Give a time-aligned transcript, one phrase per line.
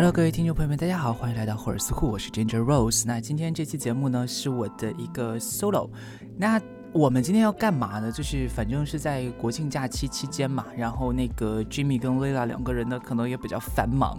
[0.00, 3.04] Hello，各位听众朋友们，大家好，欢迎来到霍尔斯库，我是 Ginger Rose。
[3.06, 5.90] 那今天这期节目呢，是我的一个 solo。
[6.38, 6.58] 那
[6.94, 8.10] 我们今天要干嘛呢？
[8.10, 14.18] 就是反正是在国庆假期期间嘛，然后那个 Jimmy 跟 Lila 两个人呢，可能也比较繁忙，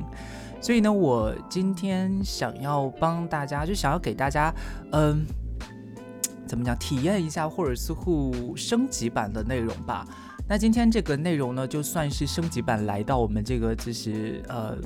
[0.61, 4.53] 所以呢，我今天想要帮大家，就想要给大家，
[4.91, 5.25] 嗯，
[6.45, 10.05] 怎么讲，体验一下霍尔斯库升级版的内容吧。
[10.47, 14.77] 那今天这个内容呢，就算是升级版来到我们这个就是呃。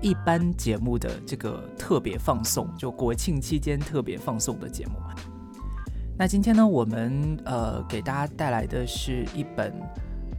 [0.00, 4.92] 一般节目的这个特别放送，就国庆期间特别放送的节目。
[6.16, 9.72] 那今天呢，我们呃给大家带来的是一本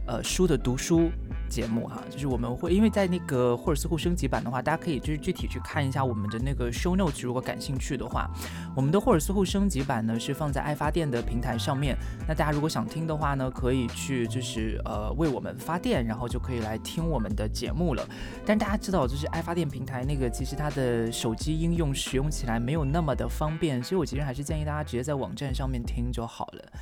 [0.06, 1.10] 呃书的读书。
[1.50, 8.30] 节目哈，就是我们会因为在那个霍尔斯库升级版的话，大家可以就是具体去看一下我们的那个 show notes，如果感兴趣的话，
[8.76, 11.96] 我们的霍尔斯库升级版呢是放在爱发电的平台上面。
[12.28, 18.08] 那大家如果想听的话呢，可以去就是呃为我们发电，然后就可以来听我们的节目了。
[18.46, 26.72] 但大家知道，就是爱发电平台那个其实它的手机应用使用起来没有那么的方便，所以我其实还是建议大家直接在网站上面听就好了。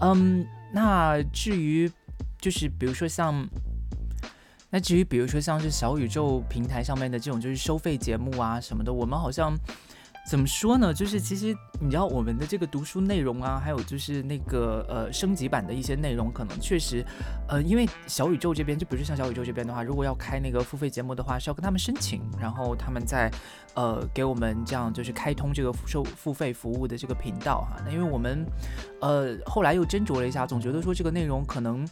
[0.00, 1.90] 嗯，那至于
[2.38, 3.48] 就是比如说像。
[4.72, 9.54] 那至于比如说像是小宇宙平台上面的这种就是收费节目啊什么的，我们好像
[10.26, 10.94] 怎么说呢？
[10.94, 17.04] 就是其实你知道我们的这个读书内容啊，还有就是那个呃升级版的一些内容，可能确实
[17.48, 23.30] 呃因为小宇宙这边，就比如说像小宇宙这边的话，如果要开那个付费节目的话，是要跟他们申请，然后他们在
[23.74, 27.76] 呃给我们这样就是开通这个收付费服务的这个频道哈。
[27.84, 28.46] 那因为我们
[29.00, 31.86] 呃后来又斟酌了一下，总觉得说这个内容可能。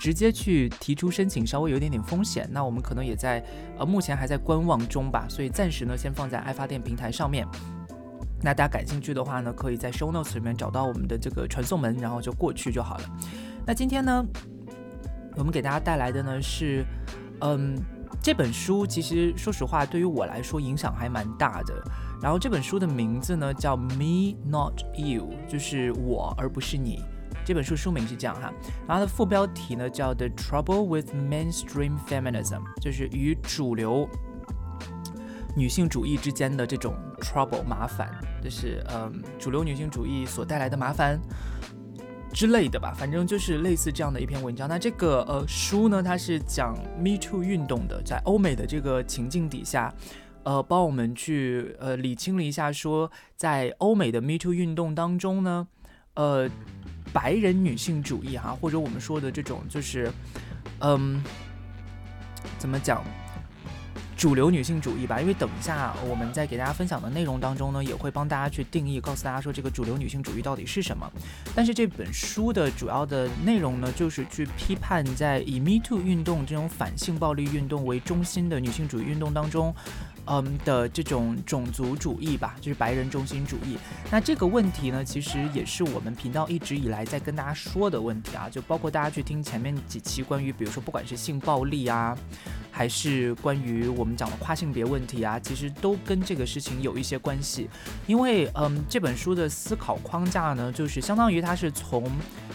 [0.00, 3.44] 直接去提出申请稍微有一点点风险，那我们可能也在
[3.78, 7.46] 呃目前还在观望中吧，所以暂时呢先放在爱发电平台上面。
[8.42, 13.04] 那大家感兴趣的话呢，可以在 show notes 里面找到我们的这个传送门，然后就过去就好了。
[13.66, 14.24] 那今天呢，
[15.36, 16.82] 我们给大家带来的呢是，
[17.40, 17.76] 嗯，
[18.22, 21.74] 这本书其实说实话对于我来说影响还蛮大的。
[22.22, 27.04] 然后这本书的名字呢叫 Me Not You，就是我而不是你。
[27.44, 28.52] 这本书书名是这样哈，
[28.86, 34.08] 然后它的副标题呢叫 The Trouble with Mainstream Feminism，就是与主流
[35.56, 38.08] 女性主义之间的这种 trouble 麻烦，
[38.40, 41.20] 就是嗯主流女性主义所带来的麻烦
[42.32, 44.68] 之类的吧，反正就是类似这样的一篇文章。
[44.68, 49.92] 那这个呃书呢，它是讲 Me Too 运动的，在欧美的这个情境底下，
[50.44, 55.66] 呃帮我们去呃理清了一下，说在欧美的 Me Too 运动当中呢，
[56.14, 56.48] 呃。
[57.12, 60.10] 白人女性主义哈，或者我们说的这种就是，
[60.80, 61.22] 嗯，
[62.58, 63.04] 怎么讲，
[64.16, 65.20] 主流女性主义吧。
[65.20, 71.10] 因为等一下我们在给大家分享的内容当中呢，也会帮大家去定义，告诉大家说这个主流女性主义到底是什么。
[71.54, 79.74] 但是这本书的主要的内容呢，就是去批判在以 Me Too 运动这种反性暴力运动为中心的女性主义运动当中。
[80.32, 83.76] 嗯的这种种族主义吧，就是白人中心主义。
[84.12, 92.16] 那这个问题呢，其实也是我们频道一直以来在跟大家说的问题啊，就包括大家去听前面几期关于，比如说不管是性暴力啊，
[92.70, 97.68] 还是关于我们讲的跨性别问题啊，其实都跟这个事情有一些关系。
[98.06, 102.08] 因为嗯，这本书的思考框架呢，就是相当于它是从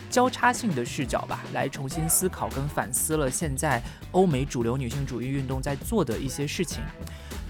[0.10, 6.80] 交叉性的视角吧，来重新思考跟反思了现在欧美主流女性主义运动在做的一些事情。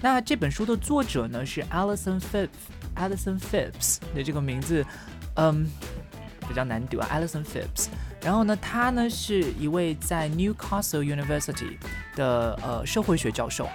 [0.02, 4.84] 那这本书的作者呢是 Alison Phipps，Alison Phipps 的这个名字，
[5.34, 5.66] 嗯，
[6.46, 7.88] 比较难读啊，Alison Phipps。
[8.20, 11.78] 然后呢，他呢是一位在 Newcastle University
[12.14, 13.68] 的呃社会学教授，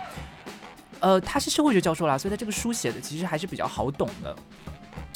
[0.99, 4.35] 呃，他是社会学教授啦，所以他这个书写的其实还是比较好懂的。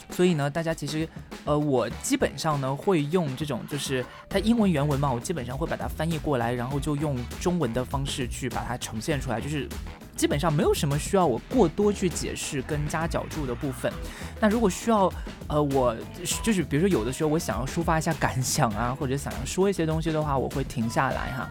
[0.09, 1.07] 所以呢，大家其实，
[1.45, 9.69] 呃，我基本上呢会用这种，就是它英文原文嘛，我基本上会把它翻译过来，然后就用中文的方式去把它呈现出来，就是。
[10.15, 13.91] 基本上没有什么需要我过多去解释跟加脚注的部分。
[14.39, 15.11] 那如果需要，
[15.47, 15.95] 呃，我
[16.41, 21.49] 就是比如说有的时候我想要抒发一下感想啊，或者想要说一些东西的话，我会停下来哈。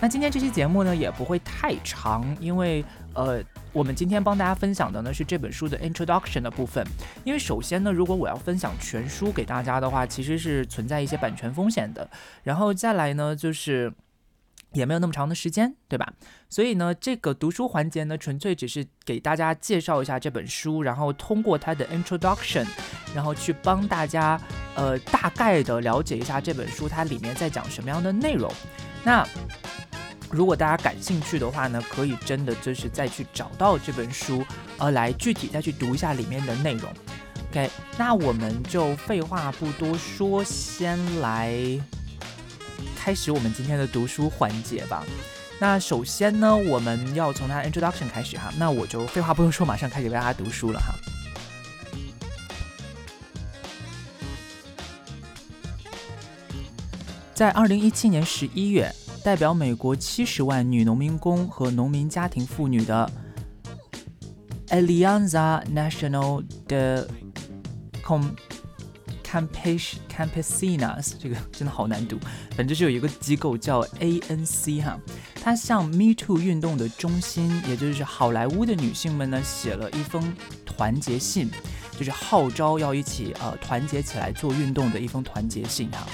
[0.00, 2.84] 那今天这期节目呢也不会太长，因为
[3.14, 3.42] 呃，
[3.72, 6.84] 我们今天帮大家分享的呢是这本书的 introduction 的部分。
[7.22, 12.08] 因为首先呢，如果我要分享全书给大家的话，其实是存在一些版权风险的。
[12.42, 13.92] 然后再来呢，就是。
[14.72, 16.12] 也没有那么长的时间，对吧？
[16.48, 22.66] 所以呢，这个读书环节呢，纯粹只是给大家介绍一下这本书，然后通过它的 introduction，
[23.14, 24.40] 然后去帮大家
[24.76, 28.52] 呃大概的了解一下这本书它里面在讲什么样的内容。
[29.02, 29.26] 那
[30.30, 34.44] 如果大家感兴趣的话呢，可以真的就是再去找到这本书，
[34.78, 36.88] 呃，来具体再去读一下里面的内容。
[37.50, 37.68] OK，
[37.98, 41.80] 那我们就废话不多说，先来。
[43.02, 45.02] 开始我们今天的读书环节吧。
[45.58, 48.52] 那首先呢，我们要从他 introduction 开始哈。
[48.58, 50.94] 那我就废话不用说，马上开始为大家读书了哈。
[57.32, 58.94] 在二零一七年十一月，
[59.24, 63.10] 代表美国七十万女农民工和农民家庭妇女的
[64.68, 67.06] Alianza Nacional de
[68.04, 68.34] Com
[69.30, 72.18] Campes Campesinas，这个真的好难读。
[72.50, 74.98] 反正就是有一个机构叫 ANC 哈，
[75.40, 80.34] 它向 Me Too 运动的中心，也就是好莱坞的女性们呢，写了一封
[80.66, 81.48] 团结信，
[81.96, 86.06] 就是号召要一起呃团结起来做运动的一封团结信哈。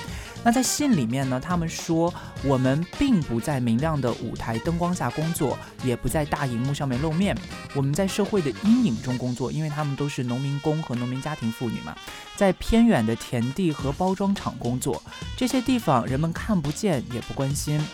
[0.47, 2.15] 那在信里面呢，他们说
[2.45, 7.37] 我们并不在明亮的舞台灯光下工作，也不在大荧幕上面露面，
[7.75, 11.97] 我们在社会的阴影中工作，因为他们都是农民工和农民家庭妇女嘛，
[12.37, 15.03] 在偏远的田地和包装厂工作，
[15.37, 17.85] 这些地方人们看不见也不关心。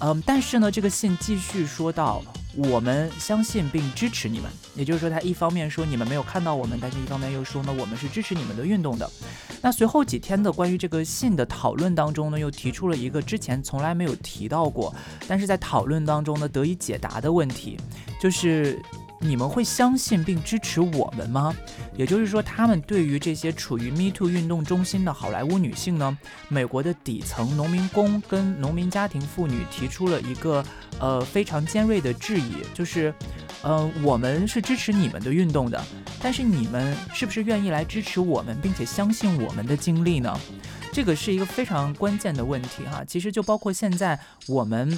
[0.00, 2.22] 嗯，但是呢，这个信继续说到。
[2.58, 9.08] 我们相信并支持你们，也就是说，他一方面说你们没有看到我们，但是一方面又说呢，我们是支持你们的运动的。
[9.62, 14.92] 那随后几天的关于这个信的讨论当中呢，又提出了一个之前从来没有提到过，
[15.28, 17.78] 但是在讨论当中呢得以解答的问题，
[18.20, 18.80] 就是。
[19.20, 21.54] 你们会相信并支持我们吗？
[21.96, 26.16] 也就是说，他们对于这些处于 Me Too 运动中心的好莱坞女性呢，
[26.48, 30.64] 美国的底层农民工跟农民家庭妇女提出了一个
[31.00, 33.12] 呃非常尖锐的质疑，就是，
[33.62, 35.84] 呃，我们是支持你们的运动的，
[36.22, 40.38] 但是你们是不是愿意来支持我们，并且相信我们的经历呢？
[40.92, 43.04] 这个是一个非常关键的问题哈。
[43.04, 44.96] 其实就包括现在我们。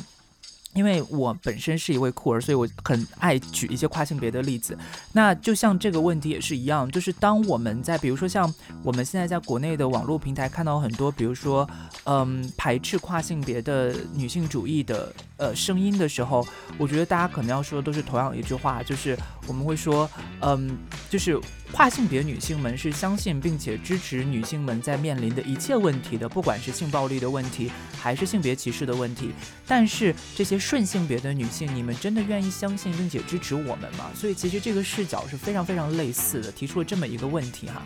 [0.74, 4.76] 因为我本身是一位酷儿，所以我很爱举一些跨性别的例子。
[5.12, 8.52] 那就像这个问题也是一样，就是当我们在比如说像
[8.82, 11.68] 我们现在在国内的网络平台看到很多，比如说
[12.04, 16.46] 嗯排斥跨性别的女性主义的呃声音的时候，
[16.78, 20.08] 我觉得大家可能要说的都是同样一句话，就是我们会说
[20.40, 20.78] 嗯
[21.10, 21.38] 就是
[21.72, 27.70] 跨性别女性们是相信并且支持女性们在面临的一切问题的，不管是性暴力的问题
[28.00, 29.32] 还是性别歧视的问题，
[29.66, 30.58] 但是这些。
[30.70, 34.08] 顺性别的女性，你们真的愿意相信并且支持我们吗？
[34.14, 37.82] 所以其实这个视角是非常非常类似的，提出了这么一个问题哈。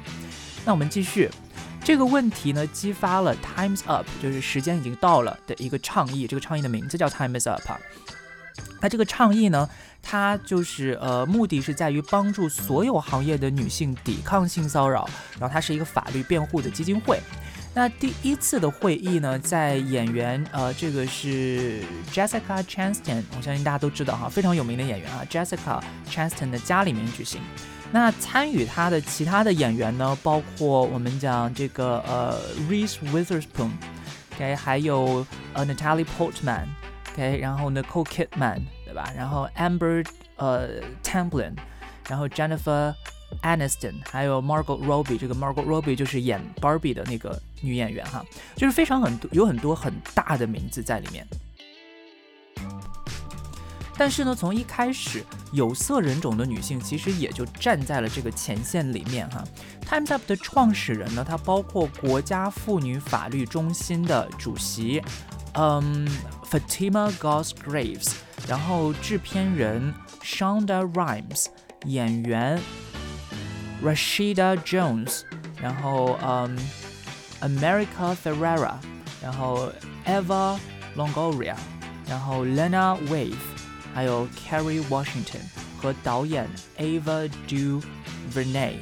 [0.66, 1.30] 那我们继续，
[1.82, 6.26] 这个问题呢激发了 Times Up，就是时间已经到了的一个倡议。
[6.26, 7.62] 这个倡议的名字叫 Times Up。
[8.82, 9.66] 那这个倡议呢，
[10.04, 15.08] 它就是呃目的是在于帮助所有行业的女性抵抗性骚扰，
[15.40, 17.18] 然后它是一个法律辩护的基金会。
[17.76, 27.40] 那第一次的会议呢，在演员呃，这个是 Jessica Chastain，我相信大家都知道哈，非常有名的演员啊，Jessica Chastain 的家里面举行。
[27.90, 32.38] 那参与他的其他的演员呢，包括我们讲这个呃
[32.70, 38.60] Reese Witherspoon，OK，还有呃 Natalie Portman，OK，然后 Nicole Kidman，
[38.94, 39.12] 吧？
[39.16, 40.06] 然后 Amber
[40.36, 41.54] 呃 Tamblyn，
[42.08, 42.94] 然后 Jennifer
[43.42, 47.40] Aniston，还有 Margot Robbie，这个 Margot Robbie 就是演 Barbie 的那个。
[47.64, 48.22] 女演员哈，
[48.56, 51.26] 就是非常很多有很多很大的名字在里面。
[53.96, 59.42] 但是呢，从一开始，有色人种的女性其实也就站在了这个前线里面哈。
[59.88, 65.00] Times Up 的创始人呢，他包括国家妇女法律中心的主席，
[65.53, 66.07] 嗯，
[66.49, 68.13] Fatima Gos Graves，
[68.47, 69.93] 然后制片人
[70.23, 71.47] Shonda Rhimes，
[71.85, 72.59] 演员
[73.83, 75.21] Rashida Jones，
[75.61, 76.57] 然后嗯。
[77.41, 78.73] America Ferrera，
[79.21, 79.71] 然后
[80.05, 80.59] Eva
[80.97, 81.55] Longoria，
[82.05, 83.37] 然后 Lena Waithe，
[83.93, 85.39] 还有 Kerry Washington
[85.77, 86.45] 和导演
[86.77, 88.73] Ava DuVernay。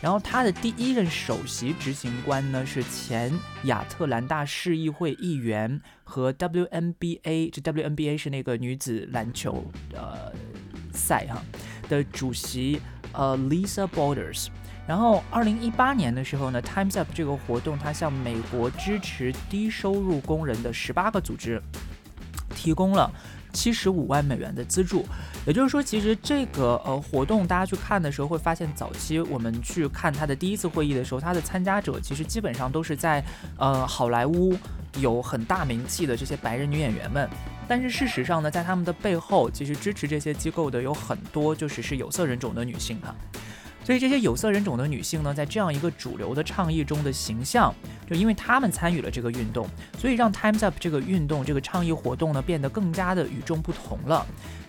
[0.00, 3.32] 然后他的第一任首席执行官呢是前
[3.64, 10.32] 亚特兰大市议会议员和 WNBA，这 WNBA 是那个女子篮球呃
[10.92, 11.42] 赛哈
[11.88, 12.80] 的主席
[13.12, 14.46] 呃 Lisa Borders。
[14.86, 21.60] 然后，二零一八年的时候呢，Times Up 这个活动，它向美国支持低收入工人的十八个组织
[22.54, 23.12] 提供了
[23.52, 25.04] 七十五万美元的资助。
[25.46, 33.24] 也就是说，其实这个呃活动，大家去看的时候会发现，早期我们去看它的第一次会议的时候，它的参加者其实基本上都是在
[33.56, 34.54] 呃好莱坞
[34.98, 37.28] 有很大名气的这些白人女演员们。
[37.66, 43.14] 但是事实上呢，在他们的背后，其实支持这些机构的有很多就是是有色人种的女性哈。
[43.88, 47.74] 所以这些有色人种的女性呢，在这样一个主流的倡议中的形象，
[48.06, 49.66] 就因为她们参与了这个运动，
[49.96, 54.26] 所以让 Times Up 这个运动、这个倡议活动呢，变得更加的与众不同了。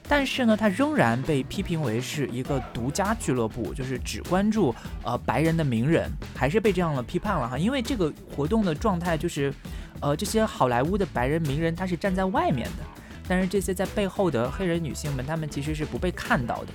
[0.08, 4.74] 但是呢，它仍然被批评为是一个独家俱乐部，就是只关注
[5.04, 7.58] 呃白人的名人，还是被这样的批判了哈。
[7.58, 9.54] 因为这个活动的状态就是，
[10.00, 12.86] 呃，这些好莱坞的白人名人他是站在外面的。
[13.28, 16.68] 但是这些在背后的黑人女性们，她们其实是不被看到的。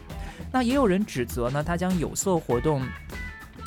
[0.55, 2.81] 那也有人指责呢，他将有色活动。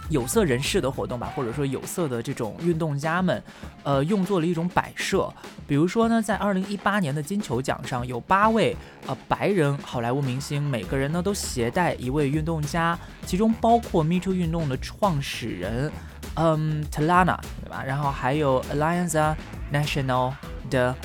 [0.09, 3.43] 有色人士的活动吧，或者说有色的这种运动家们，
[3.83, 5.29] 呃，用作了一种摆设。
[5.67, 8.73] 比如说呢，在二零一八年的金球奖上，有八位
[9.05, 15.91] 呃白人好莱坞明星，每个人呢都携带一位运动家，其中包括 Me Too 运动的创始人，
[16.35, 17.83] 嗯，Talana，对吧？
[17.85, 19.35] 然后还有 Alliance
[19.73, 20.33] National
[20.69, 20.95] 的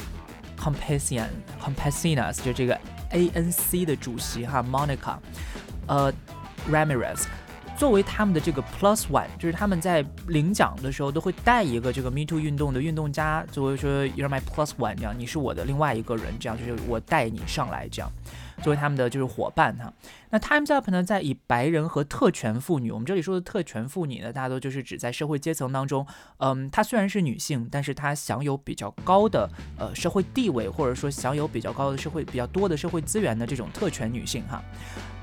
[0.57, 1.27] Compassion
[1.61, 2.79] Compassionas，就这个
[3.11, 5.17] ANC 的主席哈，Monica，
[5.87, 6.13] 呃
[6.71, 7.25] ，Ramirez。
[7.75, 18.13] 作为他们的这个 plus one，就是他们在领奖的时候都会带一个这个 Me Too 运动的运动家，作为说 You're my plus one，这样你是我的另外一个人，这样就是我带你上来，这样
[18.63, 19.93] 作为他们的就是伙伴哈。
[20.31, 34.63] 那 Times Up 呢，在以白人和特权妇女，我们这里说的特权妇女呢，大多就是指在社会阶层当中，嗯，她虽然是女性，但是她享有比较高的呃社会地位，或者说享有比较高的社会比较多的社会资源的这种特权女性哈。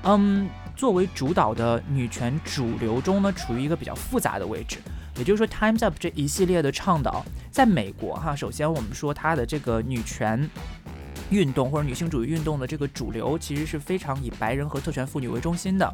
[0.04, 4.78] 嗯，作为主导的女权主流中呢，处于一个比较复杂的位置。
[5.16, 10.48] 也就是说，Times Up 这一系列的倡导，在美国哈，首先我们说它的这个女权
[11.30, 15.92] 运动或者女性主义运动的这个主流，其实是非常以白人和特权妇女为中心的。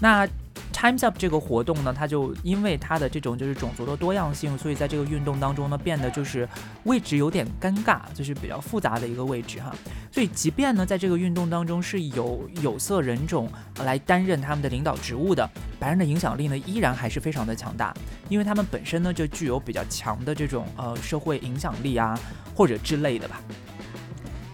[0.00, 0.26] 那
[0.72, 6.48] Times Up 这个活动呢，它就因为它的这种就是种族的多样性，所以在这个运动当中呢，变得就是
[6.84, 9.74] 位置有点尴尬，就是比较复杂的一个位置哈。
[10.10, 13.50] 所以即便呢，在这个运动当中是有有色人种
[13.84, 17.92] 来担任他们的领导职务的，白人的影响力呢依然还是非常的强大，
[18.30, 22.18] 因为他们本身呢就具有比较强的这种呃社会影响力啊，
[22.54, 23.42] 或者之类的吧。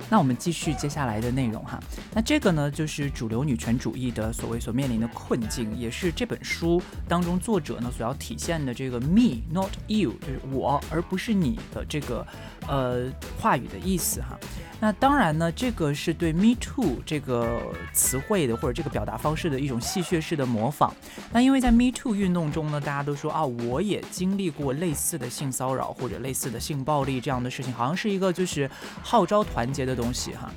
[0.09, 1.79] 那我们继续接下来的内容哈。
[2.15, 12.27] 那这个呢，就是主流女权主义的所谓所面临的困境，也是这本书当中作者呢所要体现的这个 “me not you”，就是我而不是你的这个
[12.69, 13.11] 呃
[13.41, 14.39] 话语的意思哈。
[14.87, 17.61] 那当然呢，这个是对 “me too” 这个
[17.93, 20.95] 词汇的或者这个表达方式的一种戏谑式的模仿。
[21.33, 28.71] 那因为在 “me too” 运动中呢，大家都说啊，我也经历过类似的性骚扰或者类似的性暴力这样的事情，好像是一个就是
[29.02, 29.97] 号召团结的。
[29.97, 30.50] 东西哈，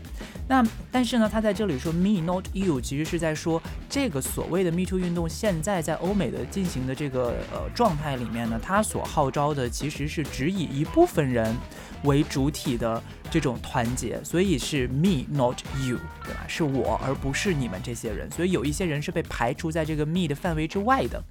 [0.50, 3.60] 那但是呢，他在这里说 me not you，其实是在说
[3.90, 11.56] 这个所谓的 me too 运动现在在欧美的进行的这个呃状态里面呢，它所号召的其实是只以一部分人
[12.04, 16.46] 为主体的这种团结，所以是 me not you，对吧？
[16.48, 21.24] 是我而不是你们这些人，所以有一些人是被排除在这个 me 的范围之外的。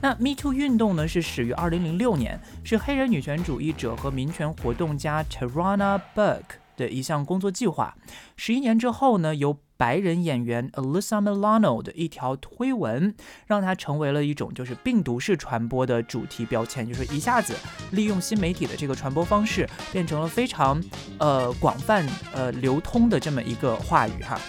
[0.00, 6.62] 那 me too 运动呢，是始于二零零六年，是黑人女权主义者和民权活动家 Tarana Burke。
[6.74, 7.94] 的一项工作计划，
[8.34, 13.12] 十一年之后呢，由白人演员 Alyssa Milano 的一条推文，
[13.48, 17.52] 让它成为了一种就是病毒式传播的主题标签，就是一下子
[17.90, 20.80] 利用新媒体的这个传播方式，变成了非常
[21.18, 24.40] 呃广泛呃流通的这么一个话语哈。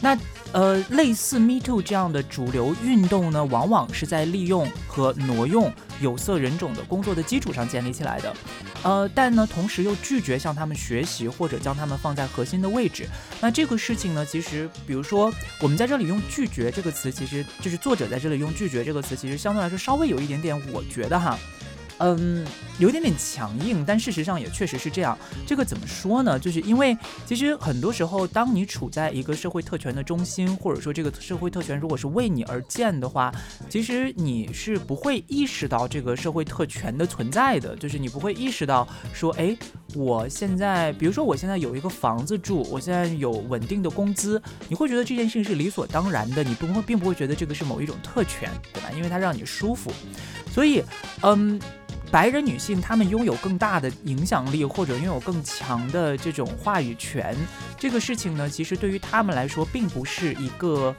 [0.00, 0.18] 那
[0.52, 5.70] 呃，类似 Me Too 这样的主流运动呢，往往是在利用和挪用
[6.00, 8.34] 有色人种的工作的基础上建立起来的，
[8.82, 13.06] 呃，但呢，同时又拒绝向他们学习或者将他们放在核心的位置。
[13.40, 21.38] 那这个事情呢，其实，比如说，我们在这里用“拒绝”这个词，其实就是作者在这里用“拒绝”这个词，其实相对来说稍微有一点点，我觉得哈。
[22.04, 22.44] 嗯，
[22.80, 25.16] 有点点强硬，但事实上也确实是这样。
[25.46, 26.36] 这个怎么说呢？
[26.36, 33.32] 就是因为其实很多时候，当你处在一个社会特权的中心，或者说这个社会特权如果是为你而建的话，
[33.68, 37.76] 其实你是不会意识到这个社会特权的存在的。
[37.76, 39.56] 就是你不会意识到说，哎，
[39.94, 48.90] 我现在，比如说我现在有一个房子住，我现在有稳定的工资，你会觉得这件事情是理所当然的，你不会并不会觉得这个是某一种特权，对吧？
[48.96, 49.92] 因为它让你舒服。
[50.50, 50.82] 所以，
[51.22, 51.60] 嗯。
[52.12, 57.34] 白人女性，她们拥有更大的影响力，或者拥有更强的这种话语权，
[57.78, 60.94] 这个事情呢，其实对于她们来说，并不是一个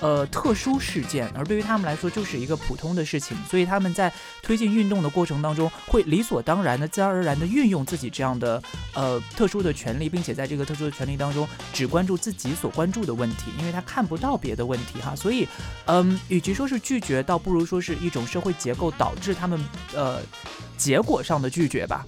[0.00, 3.34] 呃特殊事件，而对于她们来说，就是一个普通的事情。
[3.48, 15.16] 所以他们在推进运动的过程当中，会理所当然的、自然而然的运用自己这样的呃特殊的权利，并且在这个特殊的权利当中，只关注自己所关注的问题，因为她看不到别的问题哈。
[15.16, 15.48] 所以，
[15.86, 19.58] 嗯，与其说是拒绝，倒不如说是一种社会结构导致他们
[19.94, 20.20] 呃。
[20.76, 22.06] 结果上的拒绝吧。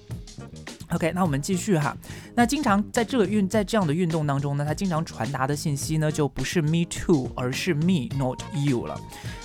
[0.89, 1.95] OK，那我们继续哈。
[2.35, 8.99] 那经常在这个运在这样的运动当中呢，它经常传达的信息呢，就不是 Me Too，而是 Me Not You 了。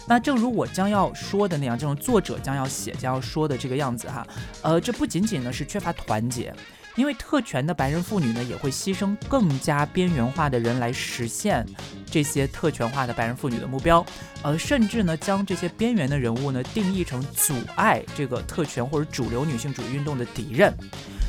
[0.09, 4.27] 那正如我将要说的那样，这种作者将要写将要说的这个样子哈。
[4.63, 6.53] 呃，这不仅仅呢是缺乏团结。
[6.97, 11.65] 因为特权的白人妇女呢，也会牺牲更加边缘化的人来实现
[12.11, 14.05] 这些特权化的白人妇女的目标，
[14.43, 20.73] 呃，甚至呢，将这些边缘的人物呢定义成阻碍这个特权或者主流女性主义运动的敌人。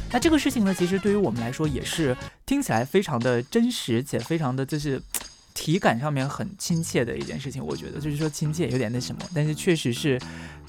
[0.09, 5.01] 那这个事情呢，其实对于我们来说也是听起来非常的真实，且非常的就是
[5.57, 7.65] 体感上面很亲切的一件事情。
[7.65, 10.21] 我觉得就是说亲切有点那什么，但是确实是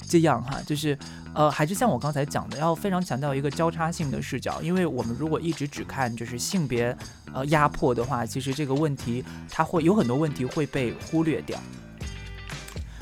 [0.09, 0.99] 这样哈，就是
[1.35, 6.97] 呃，还是像我刚才讲的，要非常强调一个交叉性的视角，因为我们如果一直只看就是性别
[7.35, 11.61] 呃压迫的话，其实这个问题它会有很多问题会被忽略掉。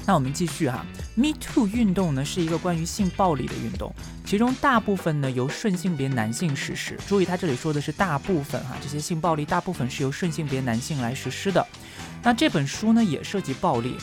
[0.06, 0.86] 那我们继续哈
[1.16, 3.92] ，Me Too 运动呢是一个关于性暴力的运动，
[4.24, 6.96] 其中大部分呢由顺性别男性实施。
[7.08, 11.66] 注意，他这里说的是大部分哈，这些性暴力大部分是由顺性别男性来实施的。
[12.22, 13.96] 那这本书呢也涉及暴力。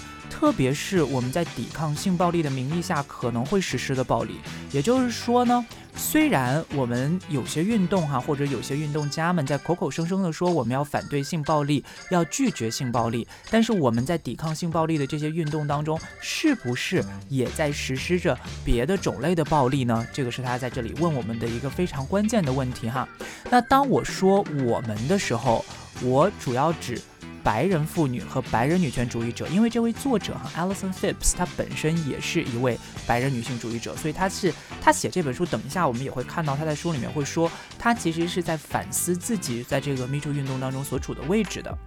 [0.43, 4.41] 特别是我们在抵抗性暴力的名义下可能会实施的暴力，
[4.73, 11.81] 也就是说呢，虽然我们有些运动哈，或者有些运动家们在口口声声的说我们要反对性暴力，
[12.11, 20.05] 要拒绝性暴力，但是我们在抵抗性暴力的这些运动当中，是不是也在实施着别的种类的暴力呢？
[20.11, 23.07] 这个是他在这里问我们的一个非常关键的问题哈。
[23.49, 25.63] 那当我说我们的时候，
[26.01, 27.01] 我主要指。
[27.43, 35.45] 白人妇女和白人女权主义者，因为这位作者哈，Alison Phipps，她本身也是一位白人女性主义者，所以她是她写这本书。
[35.45, 41.77] 等一下我们也会看到她在书里面会说，她其实是在反思自己在这个 Me Too 运动当中所处的位置的。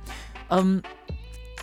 [0.48, 0.82] 嗯，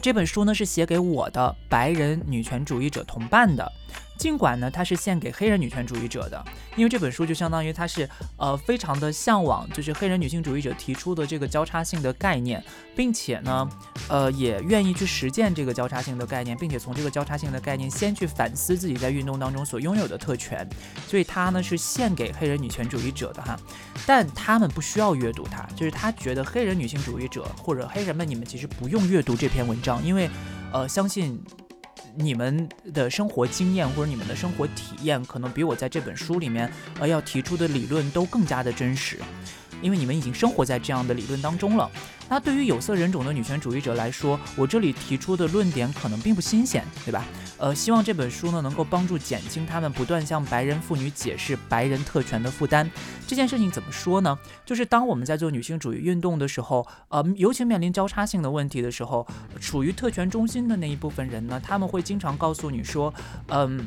[0.02, 3.72] 这本书呢是写给我的白人女权主义者同伴的。
[4.18, 6.44] 尽管呢，它是献给黑人女权主义者的，
[6.76, 12.64] 因为这本书就相当于它是呃非常的向往，就是黑人女性主义者提出的这个交叉性的概念，
[12.96, 13.70] 并且呢，
[14.08, 20.68] 呃也愿意去实践这个交叉性的概念，并且从这个交叉性的概念先去反思自己在运动当中所拥有的特权，
[21.08, 23.60] 所以它呢是献给黑人女权主义者的哈，
[24.06, 30.30] 但他们不需要阅读它，就是他觉得黑人女性主义者或者黑人们，你们其实不用阅读这篇文章，因为
[30.72, 31.44] 呃相信。
[32.16, 39.20] 你们的生活经验或者你们的生活体验，可能比我在这本书里面呃要提出的理论都更加的真实。
[39.84, 41.88] 因为你们已经生活在这样的理论当中了。
[42.30, 47.24] 那对于有色人种的女权主义者来说，我这里提出的论点可能并不新鲜，对吧？
[47.60, 52.90] 呃，希望这本书呢能够帮助减轻他们不断向白人妇女解释白人特权的负担。
[53.28, 54.38] 这件事情怎么说呢？
[54.66, 59.28] 就是当我们在做女性主义运动的时候，呃，尤其面临交叉性的问题的时候，
[59.60, 63.14] 处于特权中心的那一部分人呢，他们会经常告诉你说，
[63.50, 63.86] 嗯。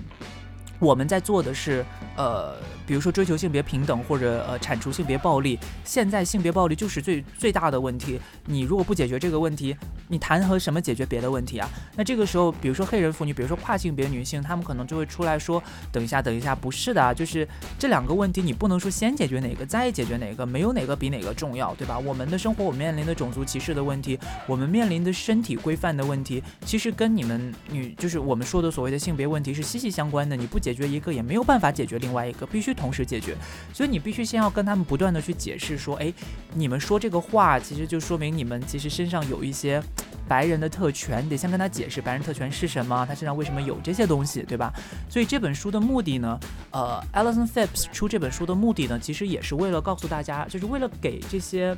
[0.79, 1.85] 我们在做的是，
[2.17, 5.59] 呃，比如说追求性别平等或者呃铲除性别暴力。
[5.85, 8.21] 现在性别暴力就是最最大的问题。
[8.47, 9.75] 你如果不解决这个问题，
[10.09, 11.67] 你谈和什么解决别的问题啊？
[11.97, 21.99] 那这个时候，比如说黑人妇女，比如说跨性别女性，她们可能就会出来说：“等一下，等一下，不是的，啊就是这两个问题，你不能说先解决哪个再解决哪个，没有哪个比哪个重要，对吧？
[21.99, 30.37] 我们的生活，我们面临的种族歧视的问题，我们面临的身体规范的问题，其实跟你们女就是我们说的所谓的性别问题是息息相关的。
[30.37, 30.61] 你不。
[30.67, 33.37] 解决一个也没有办法解决另外一个，必须同时解决。
[33.73, 36.13] 所以你必须先要跟他们不断的去解释说，哎，
[36.55, 39.81] 你们说这个话，其实就说明你们其实身上有一些
[40.27, 44.73] 白人的特权，你得先跟他解释白人特权是什么，他身上为什么有这些东西，对吧？
[45.09, 46.37] 所以这本书的目的呢，
[46.73, 51.77] 呃，Alison Phipps 出这本书的目的呢，其实也是为了告诉大家，就是为了给这些，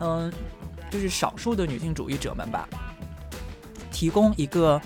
[0.00, 0.30] 嗯，
[0.90, 2.68] 就是少数的女性主义者们吧，
[3.90, 4.78] 提供一个。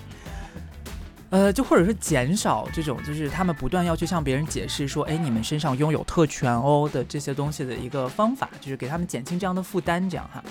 [1.30, 10.42] 呃，就或者是减少这种，就是他们不断要去向别人解释说，哎，你们身上拥有特权哦的这些东西的一个方法，就是给他们减轻这样的负担，这样哈。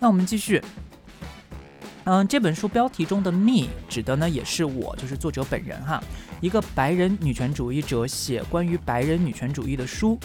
[0.00, 0.60] 那我们继续，
[2.04, 6.02] 嗯，这本书标题中的 “me” 指的呢，也是我，就是作者本人哈，
[6.40, 10.18] 一个白人女权主义者写关于白人女权主义的书。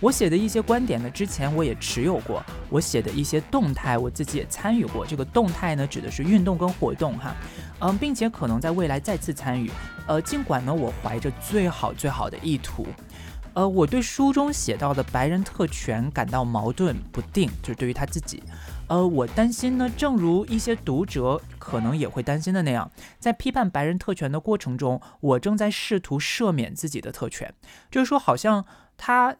[0.00, 2.42] 我写的一些观点呢，之前我也持有过。
[2.68, 5.06] 我写的一些动态，我自己也参与过。
[5.06, 7.32] 这个动态呢，指的是运动跟活动哈，
[7.82, 9.70] 嗯，并且可能在未来再次参与。
[10.06, 12.86] 呃，尽管呢，我怀着最好最好的意图，
[13.54, 18.40] 呃，我对书中写到的白人特权感到矛盾不定，就是对于他自己。
[18.86, 27.52] 呃，我担心呢，正如一些读者可能也会担心的那样，在批判白人特权的过程中，我正在试图赦免自己的特权，
[27.90, 28.64] 就是说，好像
[28.96, 29.34] 他。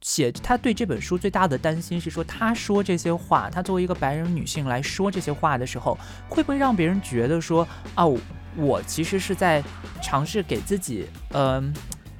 [0.00, 8.16] 写他对这本书最大的担心是说，他说这些话，他作为一个白人女性来说这些话的时候，会不会让别人觉得说，哦，
[8.56, 9.62] 我其实是在
[10.02, 11.72] 尝试给自己，嗯，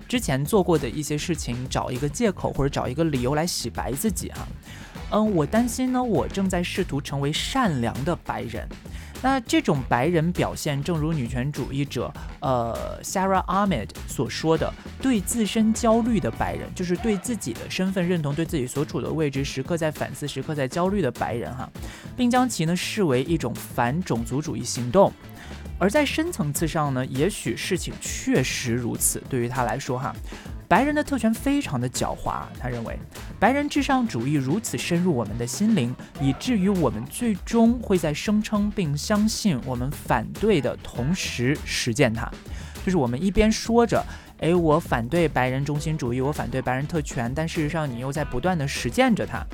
[0.08, 4.48] 之前做过的一些事情找一个借口或者找一个理由来洗白自己哈，
[5.10, 8.68] 嗯，我担心呢，我正在试图成为善良的白人。
[9.20, 21.68] 那这种白人表现，正如女权主义者呃 Sarah Ahmed 所说的，对自身焦虑的白人，就是对自己的身份认同、对自己所处的位置时刻在反思、时刻在焦虑的白人哈，
[22.16, 25.12] 并将其呢视为一种反种族主义行动。
[25.80, 29.22] 而在深层次上呢，也许事情确实如此。
[29.28, 30.14] 对于他来说哈，
[30.68, 32.42] 白人的特权非常的狡猾。
[32.60, 32.98] 他认为，
[33.40, 42.30] 白人至上主义如此深入我们的心灵，以至于我们最终会在声称并相信我们反对的同时实践它。
[42.84, 44.04] 就是我们一边说着，
[44.40, 49.44] 诶，我反对白人中心主义，我反对白人特权，但事实上你又在不断的实践着它。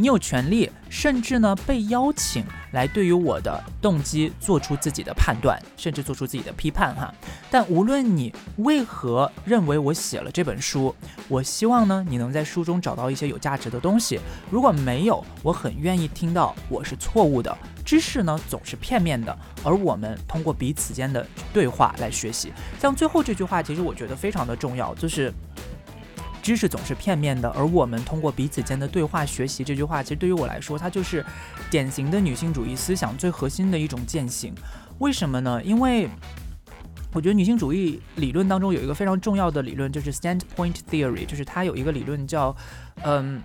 [0.00, 7.12] 你有权利，甚至呢被邀请来对于我的动机做出自己的判断，甚至做出自己的批判哈。
[7.50, 10.94] 但无论你为何认为我写了这本书，
[11.28, 14.18] 我希望呢你能在书中找到一些有价值的东西。
[14.50, 17.54] 如果没有，我很愿意听到我是错误的。
[17.84, 22.50] 知识呢总是片面的，而我们通过彼此间的对话来学习。
[22.80, 25.30] 像最后这句话，其实我觉得非常的重要，就是。
[26.50, 29.62] 知识总是片面的，而我们通过彼此间的对话学习。
[29.62, 31.24] 这句话其实对于我来说，它就是
[31.70, 34.52] 典型的女性主义思想最核心的一种践行。
[34.98, 35.62] 为什么呢？
[35.62, 36.08] 因为
[37.12, 42.56] 我觉得女性主义理论当中有一个非常重要的理论，就是 standpoint theory，就是它有一个理论叫，
[43.04, 43.40] 嗯。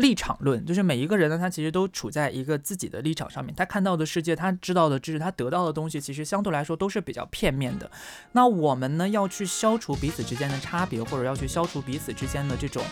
[0.00, 7.90] 立场论就是每一个人呢，他其实都处在一个自己的立场上面，他看到的世界，他知道的知识，他得到的东西，其实相对来说都是比较片面的。
[8.32, 12.82] 那我们呢，要去消除彼此之间的差别，或者要去消除彼此之间的这种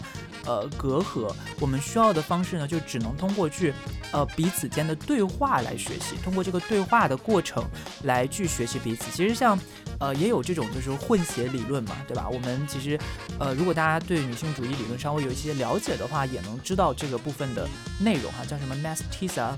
[0.45, 3.73] 呃隔阂，我们需要的方式呢，就只能通过去
[4.13, 7.65] 呃彼此间的对话来学习，通过这个对话的过程
[8.05, 9.11] 来去学习彼此。
[9.11, 9.59] 其实像
[10.01, 12.29] 呃也有这种就是混血理论嘛，对吧？
[12.29, 12.99] 我们其实
[13.39, 16.89] 呃如果大家对女性主义理论稍微有一些了解的话，也能知道。
[16.99, 17.69] 这个部分的
[18.01, 19.57] 内容哈，叫什么 mestiza，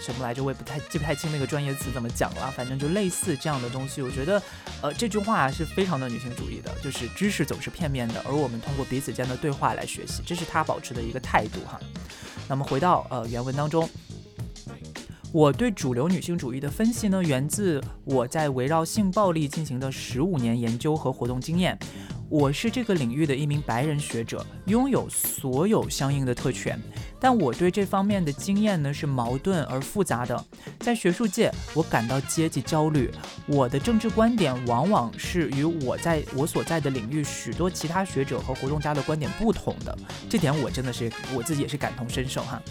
[0.00, 0.42] 什么来着？
[0.42, 2.50] 我也不太记不太清那个专业词怎么讲了。
[2.56, 4.00] 反正就类似这样的东西。
[4.00, 4.42] 我觉得，
[4.80, 11.78] 呃，这句话是非常的女性主义的，就是知识总是片面的，而我们通过彼此间的对话来学习，这是她保持的一个态度哈。
[12.48, 13.86] 那么回到呃原文当中，
[15.34, 21.76] 我对主流女性主义的分析呢，源自我在围绕性暴力进行的十五年研究和活动经验。
[22.28, 26.80] 我是这个领域的一名白人学者，拥有所有相应的特权，
[27.18, 30.44] 但我对这方面的经验呢是矛盾而复杂的。
[30.78, 33.10] 在学术界，我感到阶级焦虑，
[33.48, 39.98] 我的政治观点往往是与我在我所在的领域许多其他学者和活动家的观点不同的。
[40.30, 42.62] 这点我真的是我自己也是感同身受哈，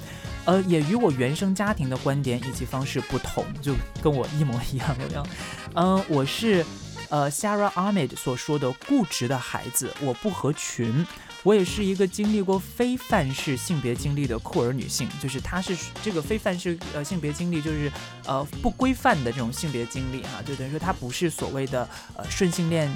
[0.46, 5.28] 呃，也与我原生家庭的观点以及方式不同，就跟我一模一样，有没有？
[5.76, 6.66] 嗯，我是。
[7.10, 11.06] 呃，Sarah Ahmed 所说的固执的孩子，我不合群。
[11.44, 17.92] 我也是一个经历过非范式性别经历的酷儿女性，就是她是这个非范式呃性别经历，就是
[18.26, 22.90] 呃不规范的这种性别经历哈，就等于说她不是所谓的呃顺性恋，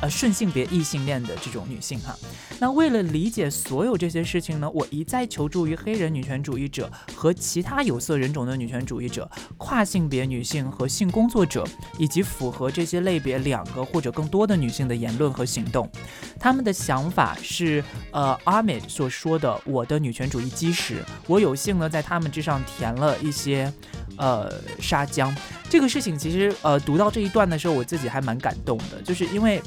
[0.00, 2.16] 呃顺性别异性恋的这种女性哈。
[2.60, 11.66] 那为了理解所有这些事情呢，我一再求助于黑人女权主义者和其他有色人种的女权主义者、跨性别女性和性工作者，
[11.98, 15.90] 以及符合这些类别两个或者更多的女性的言论和行动。
[16.38, 17.82] 他们的想法是。
[18.10, 23.72] 呃，阿美所说的我的女权主义基石，我有幸呢在他们之上填了一些
[24.16, 25.34] 呃沙浆。
[25.68, 29.62] 这个事情其实呃读到这一段的时候，我自己还蛮感动的，就是因为。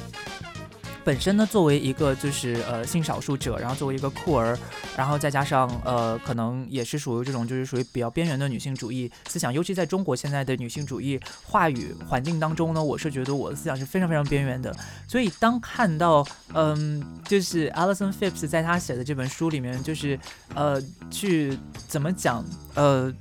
[1.04, 4.58] 本身呢，作为一个就是呃性少数者，然后作为一个酷儿，
[4.96, 14.76] 然后再加上呃可能也是属于这种就是属于比较边缘的女性主义思想，尤其在中国现在的女性主义话语环境当中呢，我是觉得我的思想是非常非常边缘的。
[15.08, 20.20] 所以当看到嗯就是 Alison Phipps 在他写的这本书里面，就是
[20.54, 23.14] 呃去怎么讲呃。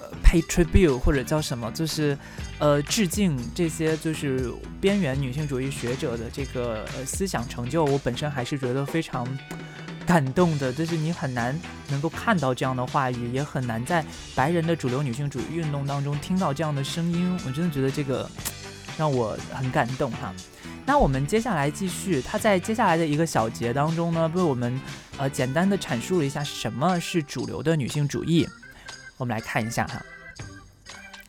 [0.00, 2.16] 呃 pay tribute 或者叫什么，就是
[2.58, 9.26] 呃致敬这些就是边缘女性主义学者的这个呃思想成就，我本身还是觉得非常
[10.06, 10.72] 感动的。
[10.72, 17.38] 就是你很难能够看到这样的话语，也很难在白人的主流女性主义运动当中听到这样的声音。
[17.46, 18.30] 我真的觉得这个
[18.98, 20.34] 让我很感动哈。
[20.86, 24.78] 那我们接下来继续，他在接下来的一个小节当中呢，为我们
[25.16, 28.46] 呃简单的阐述了一下什么是主流的女性主义。
[29.16, 30.00] 我们来看一下哈。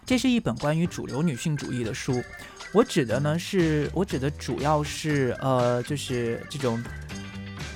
[0.05, 2.23] 这是一本关于主流女性主义的书，
[2.71, 6.83] 我指的呢是，我指的主要是呃，就是这种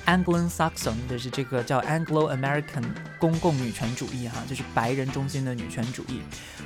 [0.10, 2.84] Anglo-Saxon，就是这个叫 Anglo-American
[3.19, 6.22] 公共女权主义哈，就是白人中心的女权主义。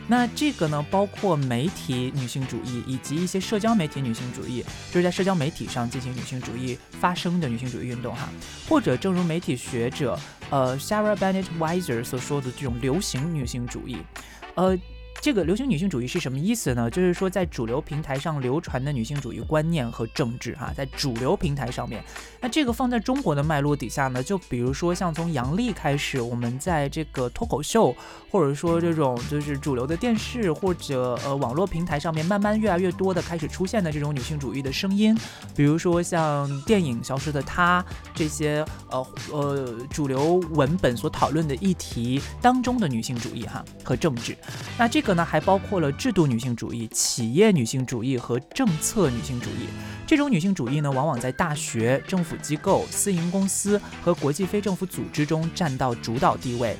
[0.07, 8.29] 那这个呢，包括媒体女性主义以及一些社交媒体女性主义，就是在社交媒体上进行女性主义发生的女性主义运动哈，
[8.69, 10.17] 或者正如媒体学者
[10.49, 13.97] 呃 Sarah Bennett Weiser 所说的这种流行女性主义，
[14.55, 14.77] 呃。
[15.23, 16.89] 这个流行女性主义是什么意思呢？
[16.89, 22.03] 就是说在主流平台上流传的女性主义观念和政治哈，在主流平台上面，
[22.41, 27.95] 那这个放在中国的脉络底下呢，就比如说像从杨笠开始，我们在这个脱口秀
[28.29, 35.17] 或者说这种就是主流的电视或者呃网络平台上面，慢慢越来越多的开始出现的这种女性主义的声音，
[35.55, 37.81] 比如说像电影《消失的她》
[38.13, 44.35] 这些呃呃主流文本所讨论的议题当中的女性主义哈和政治，
[44.77, 49.67] 那这个呢还包括了制度女性主义、企业女性主义和政策女性主义。
[50.05, 56.75] 这种女性主义呢，往往在大学、政府机构、私营公司和国际非政府组织中占到主导地位。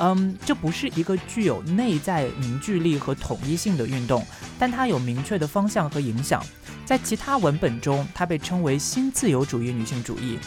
[0.00, 4.24] 嗯，这不是一个具有内在凝聚力和统一性的运动，
[4.58, 6.40] 但它有明确的方向和影响。
[6.84, 10.38] 在其他文本中，它被称为新自由主义女性主义、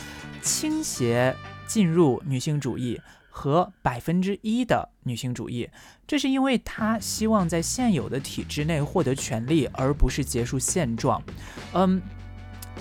[0.41, 1.35] 倾斜
[1.67, 2.99] 进入女性主义
[3.31, 5.67] 和百分之一的女性主义。
[6.05, 11.19] 这是因为他希望在现有的体制内获得权利，而不是结束现状。
[11.73, 11.99] 嗯。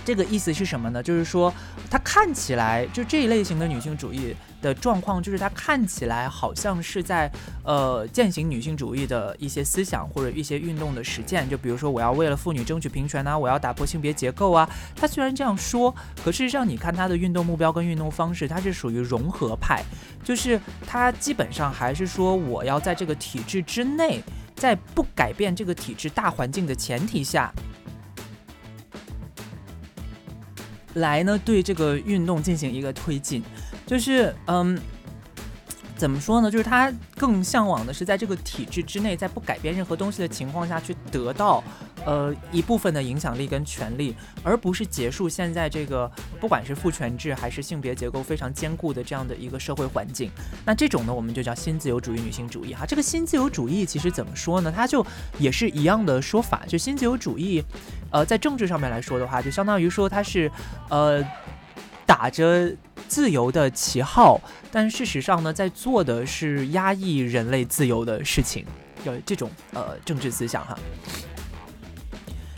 [0.05, 1.03] 这个意思是什么呢？
[1.03, 1.53] 就是说，
[1.91, 7.31] 它看起来就这一类型的女性主义的状况，就是它看起来好像是在
[7.63, 11.49] 呃践行女性主义的一些思想或者一些运动的实践。
[11.49, 14.69] 就比如说，我要为了妇女争取平权啊，我要打破性别结构啊。
[14.97, 19.83] 它虽然这样说，可事实上你看它的运动目标跟运动方式，它是属于融合派，
[20.25, 24.23] 就是它基本上还是说我要在这个体制之内，
[24.57, 27.53] 在不改变这个体制大环境的前提下。
[30.94, 33.42] 来呢，对这个运动进行一个推进，
[33.87, 34.79] 就是嗯，
[35.96, 36.50] 怎么说呢？
[36.50, 41.62] 就是他更向往的是在这个体制之内，在不改变任何东西的情况下去得到。
[42.07, 50.31] 呃，一部分的影响力跟权利，而不是结束现在这个不管是父权制还是性别结构非常坚固的这样的一个社会环境。
[50.64, 52.87] 那这种呢，我们就叫新自由主义女性主义哈。
[52.87, 54.72] 这个新自由主义其实怎么说呢？
[54.74, 55.07] 它就
[55.38, 57.62] 也是一样的说法，就新自由主义，
[58.11, 60.51] 呃，在政治上面来说的话，就相当于说它是
[60.88, 61.25] 呃
[62.05, 62.70] 打着
[63.09, 64.40] 自由的旗号，
[64.73, 68.64] 但事实上呢，在做的是压抑人类自由的事情，
[69.05, 70.77] 有这种呃政治思想哈。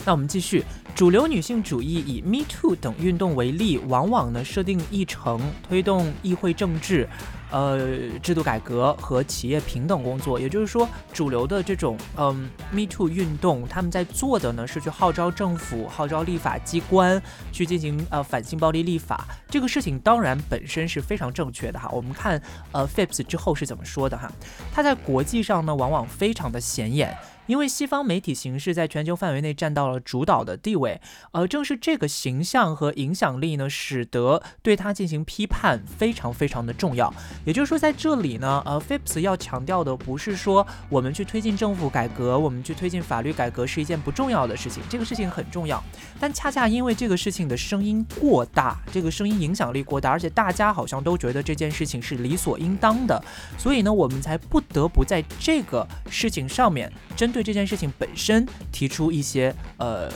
[0.05, 0.65] 那我们继续，
[0.97, 7.09] 主流女性主义以 Me Too 等运动为例，往往呢设定议程，推动议会政治，
[7.53, 10.41] 呃，制度改革和企业平等工作。
[10.41, 19.25] 也就是说，主流的这种嗯 Me Too 运动，他们在做的呢是去号召政府、号召立法机关去进行呃反性暴力立法。
[19.49, 21.88] 这个事情当然本身是非常正确的哈。
[21.93, 24.33] 我们看呃 Phipps 之后是怎么说的哈？
[24.73, 27.17] 他在国际上呢往往非常的显眼。
[27.49, 31.01] 因为西方媒体形式在全球范围内占到了主导的地位，
[31.33, 37.12] 而正是这个形象和影响力呢，使得对他进行批判非常非常的重要。
[37.45, 45.83] 也就是说，在这里呢，呃，PHIPS 要强调的不是说我们去推进政府改革，我们去推进法律改革是一件不重要的事情，这个事情很重要。
[46.21, 53.21] 但恰恰因为这个事情的声音过大，这个声音影响力过大，而且大家好像都觉得这件事情是理所应当的，
[53.59, 57.33] 所以呢，我们才不得不在这个事情上面针。
[57.33, 60.07] 对这件事情本身提出一些呃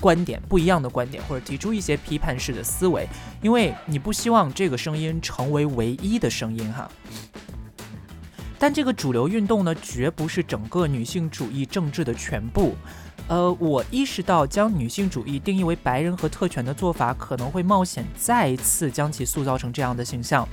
[0.00, 3.06] 观点不一样的观点，或者提出一些批判式的思维，
[3.42, 6.90] 因为你不希望这个声音成为唯一的声音哈。
[8.58, 12.74] 但这个主流运动呢，绝不是整个女性主义政治的全部。
[13.28, 20.46] 呃，我意识到将女性主义定义为白人和特权的做法，可能会冒险再一次将其塑造成这样的形象。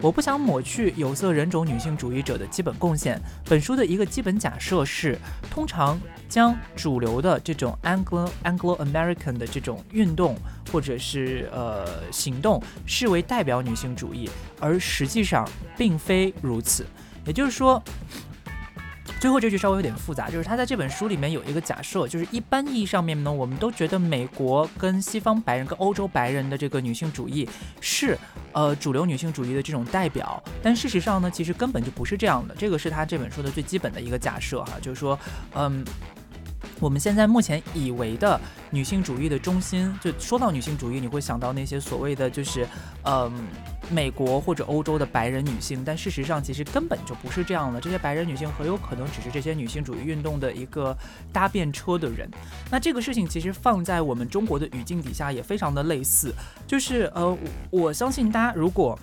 [0.00, 3.20] 我不想抹去有色人种女性主义者的基本贡献。
[3.46, 5.18] 本书的一个基本假设是，
[5.50, 10.36] 通常将主流的这种 Anglo Anglo American 的这种运动
[10.70, 14.30] 或者是呃行动视为代表女性主义，
[14.60, 16.86] 而实际上并非如此。
[17.26, 17.82] 也就是说。
[19.20, 27.48] 最后这句稍微有点复杂，就是他在这本书里面有一个假设，就是一般意义上面呢，我们都觉得美国跟西方白人跟欧洲白人的这个女性主义
[27.80, 28.16] 是
[28.52, 32.54] 呃主流女性主义的这种代表，但事实上呢，其实根本就不是这样的。
[32.56, 35.18] 这个是他这本书的最基本的一个假设哈，就是说，
[35.54, 35.84] 嗯。
[36.80, 42.66] 我们现在目前以为的女性主义的中心，就说到女性主义，你会想到那些所谓的就是，
[43.04, 43.32] 嗯，
[43.90, 47.80] 美国或者欧洲的白人女性，但事实上其实根本就不是这样的。
[47.80, 50.96] 这些白人女性很有可能只是这些女性主义运动的一个
[51.32, 52.30] 搭便车的人。
[52.70, 56.32] 那这个事情其实放在我们中国的语境底下也非常的类似，
[56.66, 57.36] 就是呃，
[57.70, 58.98] 我相信大家如果。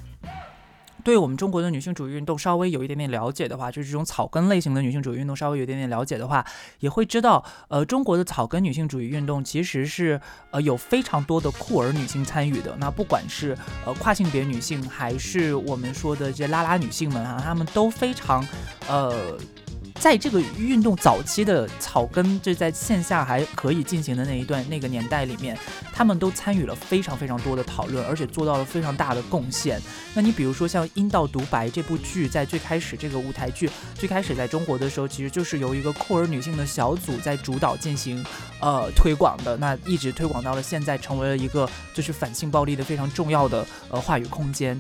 [1.06, 6.44] 对我们中国的女性主义运动稍微有一点点了解的话，就是这种草根类型的女性主义运动稍微有一点点了解的话，
[6.80, 12.76] 也会知道，呃，中国的草根女性主义运动其实是呃有非常多的酷儿女性参与的。
[12.80, 18.44] 那不管是呃跨性别女性，还是我们说的这拉拉女性们啊，她们都非常
[18.90, 19.38] 呃。
[20.00, 25.58] 在这个运动早期的草根，就在线下还可以进行的那一段那个年代里面，
[25.92, 29.82] 他们都参与了非常非常多的讨论，而且做到了非常大的贡献。
[30.14, 38.24] 那你比如说像《阴道独白》这部剧，在最开始这个舞台剧最开始在中国的时候，其实就是由一个酷儿女性的小组在主导进行
[38.60, 44.80] 呃推广的，那一直推广到了现在，成为了一个就是反性暴力的非常重要的呃话语空间。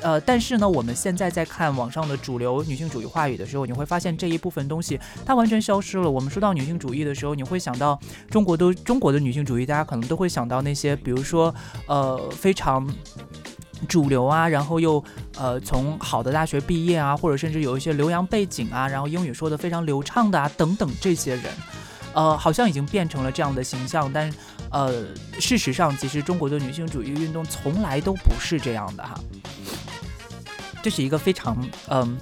[0.00, 6.08] 呃，但是呢，我们现在在看网上的主流女性主义话语的时候，你会发现这一部分东西它完全消失了。
[6.10, 7.98] 我们说到女性主义的时候，你会想到
[8.30, 11.52] 中国都中国的女性主义，大家可能都会想到那些，比如说
[11.86, 12.88] 呃非常
[13.88, 15.02] 主流啊，然后又
[15.36, 21.44] 呃从好的大学毕业啊，或者甚至有一些留洋背景啊，然后英语说的非常流畅的啊等等这些人，
[22.12, 24.32] 呃，好像已经变成了这样的形象，但
[24.70, 25.06] 呃
[25.40, 29.18] 事实上，其实中国的女性主义运动从来都不是这样的哈。
[30.88, 31.54] 这是一个非常
[31.88, 32.18] 嗯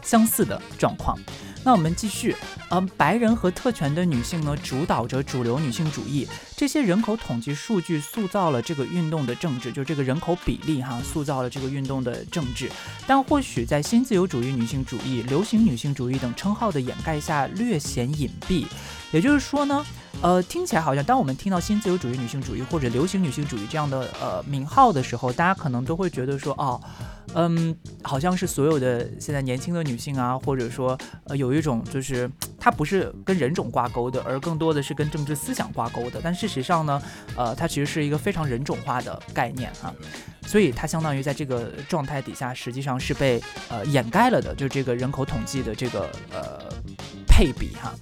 [0.00, 1.18] 相似的状况。
[1.64, 2.36] 那我们继续，
[2.70, 6.28] 嗯，白人和特权的女性呢，主导着主流女性主义。
[6.56, 12.70] 这些人口统计数据塑造了这个运动的政治，就这个人口比例哈，塑造了这个运动的政治。
[13.06, 18.66] 但或许在新自由主义女性主义、流行女性主义等称号的掩盖下，略显隐蔽。
[19.10, 19.84] 也就是说呢，
[20.22, 26.80] 呃，听起来好像当我们听到新自由主义女性主义或者流行女性主义这样的呃名号的时候，大家可能都会觉得说，哦。
[27.36, 36.20] 嗯，好像是所有的现在年轻的女性啊，或者说，呃，有一种就是它不是跟人种挂钩的，而更多的是跟政治思想挂钩的。
[36.22, 37.02] 但是事实上呢，
[37.36, 39.90] 呃，它其实是一个非常人种化的概念哈，
[40.46, 46.68] 所以它相当于在这个状态底下，实际上是被呃掩盖了的，就这个人口统计的这个呃
[47.26, 47.94] 配比哈。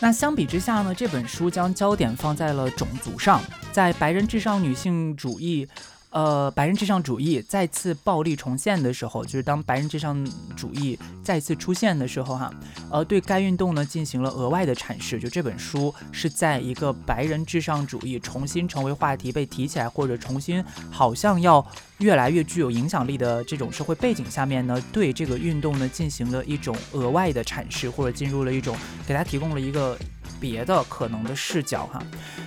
[0.00, 5.68] 那相比之下呢，这本书将焦点放在了种族上，在白人至上女性主义。
[6.10, 12.52] 呃，白人至上主义再次暴力重现的时候，就是当白人至上主义再次出现的时候，哈，
[12.90, 15.20] 呃，对该运动呢进行了额外的阐释。
[15.20, 21.64] 就这本书是在一个白人至上主义重新成为话题被提起来，或者重新好像要
[21.98, 29.96] 越来越具有影响力的这种社会背景下面呢，对这个运动呢进行了一种额外的阐释，或者进入了一种给他提供了一个。
[30.38, 32.02] 别的可能的视角哈，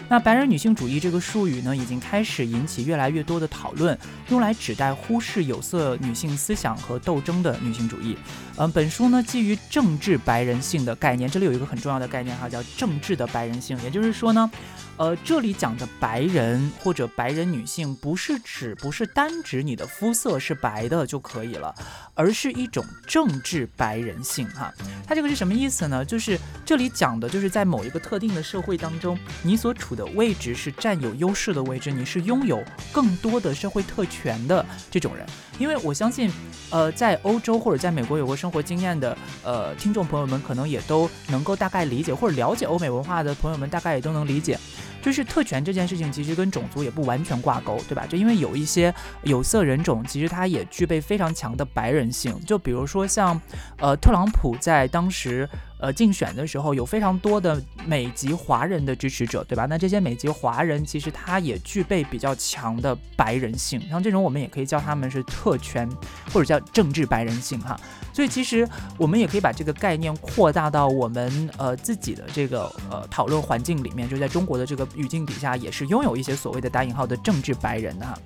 [0.09, 3.97] 那白人女性主义这个术语呢，已经开始引起越来越多的讨论，
[4.29, 8.15] 用来指代忽视有色女性思想和斗争的女性主义。
[8.57, 14.49] 嗯，本书呢基于政治白人性的概念，这里有一个很重要的概念哈，叫政治的白人性，也就是说呢。
[14.95, 21.73] 呃，这里讲的白人或者白人女性，不是指不是单指你的肤色是白的就可以了，
[22.13, 24.71] 而是一种政治白人性哈。
[25.07, 26.05] 它这个是什么意思呢？
[26.05, 35.25] 就是这里讲的就是在某一个特定的社会当中，你所处的位置是占有优势的位置，你是拥有更多的社会特权的这种人。
[35.59, 36.31] 因为我相信，
[36.71, 44.57] 呃，在欧洲或者在美国有过生活经验的呃听众朋友们，可能也都能够大概理解，或者了解欧美文化的朋友们，大概也都能理解。
[45.03, 48.07] 就是特权这件事情，其实跟种族也不完全挂钩，对吧？
[48.07, 48.91] 就因为有一些
[49.23, 52.33] 有色人种，其实他也具备非常强的白人性。
[52.47, 53.39] 就比如说像，
[53.77, 55.47] 呃，特朗普在当时。
[55.79, 59.65] 呃，竞选的时候有非常多的美籍华人的支持者，对吧？
[59.69, 65.85] 那这些美籍华人其实他也具备比较强的白人性，像这种我们也可以叫他们是特权，
[66.31, 67.77] 或者叫政治白人性哈。
[68.13, 68.65] 所以其实
[68.97, 78.17] 我们也可以把这个概念扩大到我们呃自己的这个呃讨论环境里面，就在中国的这个语境底下，也是拥有一些所谓的打引号的政治白人的哈。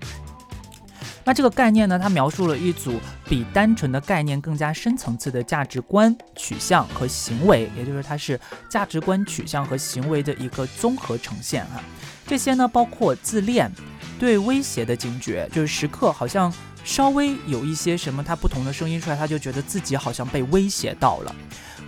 [1.23, 1.99] 那这个概念呢？
[1.99, 11.83] 它描述了一组比单纯的概念更加深层次的价值观取向和行为，也就是它是价值观取向和行为的一个综合呈现哈。
[12.25, 13.69] 这些呢，包括自恋、
[14.17, 16.53] 对威胁的警觉，就是时刻好像
[16.85, 21.35] 稍微有一些什么他不同的声音出来，他就觉得自己好像被威胁到了。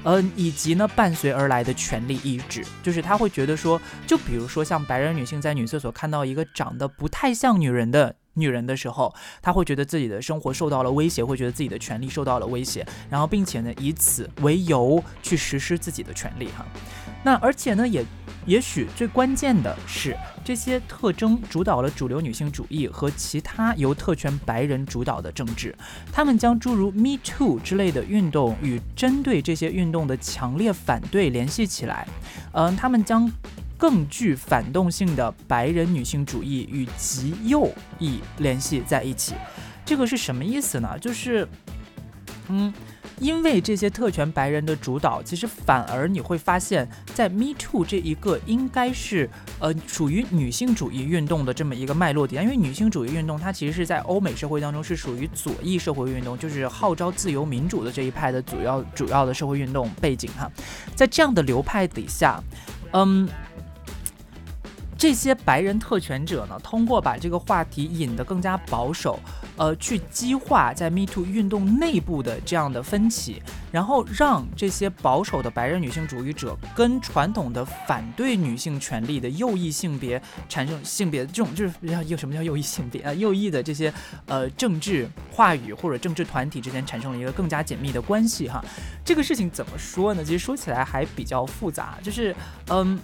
[0.03, 8.15] 嗯，以及呢，伴随而来的权利意志，就是他会觉得说，就比如说像白人女性在女厕所看到一个长得不太像女人的。
[8.35, 16.65] 女人的时候，她会觉得自己的生活受到了威胁，会觉得自己的权利受到了威胁，然后并且呢，以此为由去实施自己的权利哈。
[17.21, 18.05] 那而且呢，也
[18.45, 25.75] 也许最关键的是，这些特征主导了主流女性主义和其他由特权白人主导的政治。
[26.11, 32.07] 他们将诸如 Me Too 之类的运动与针对这些运动的强烈反对联系起来。
[32.53, 33.31] 嗯，他们将。
[33.79, 39.35] 更具反动性的白人女性主义与极右翼联系在一起，
[39.85, 40.99] 这个是什么意思呢？
[40.99, 41.47] 就是，
[42.49, 42.73] 嗯，
[43.19, 60.49] 因为这些特权白人的主导，其实反而你会发现，在 Me Too 这一个应该是呃属于女性主义运动的这么一个脉络底下，因为女性主义运动它其实是在欧美社会当中是属于左翼社会运动，就是号召自由民主的这一派的主要主要的社会运动背景哈，
[60.95, 62.41] 在这样的流派底下，
[62.93, 63.27] 嗯。
[65.01, 69.17] 这些白人特权者呢，通过把这个话题引得更加保守，
[69.59, 73.41] 呃，去激化在 Me Too 运动内部的这样的分歧，
[73.73, 83.13] 然后让这些保守的白人女性主义者跟传统的反对女性权利的右翼性别产生性别这种就是要什么叫右翼性别啊？
[83.13, 83.93] 右翼的这些
[84.27, 88.63] 呃政治话语或者政治团体之间产生了一个更加紧密的关系哈。
[89.03, 90.23] 这个事情怎么说呢？
[90.23, 92.33] 其实说起来还比较复杂，就是
[92.69, 92.97] 嗯。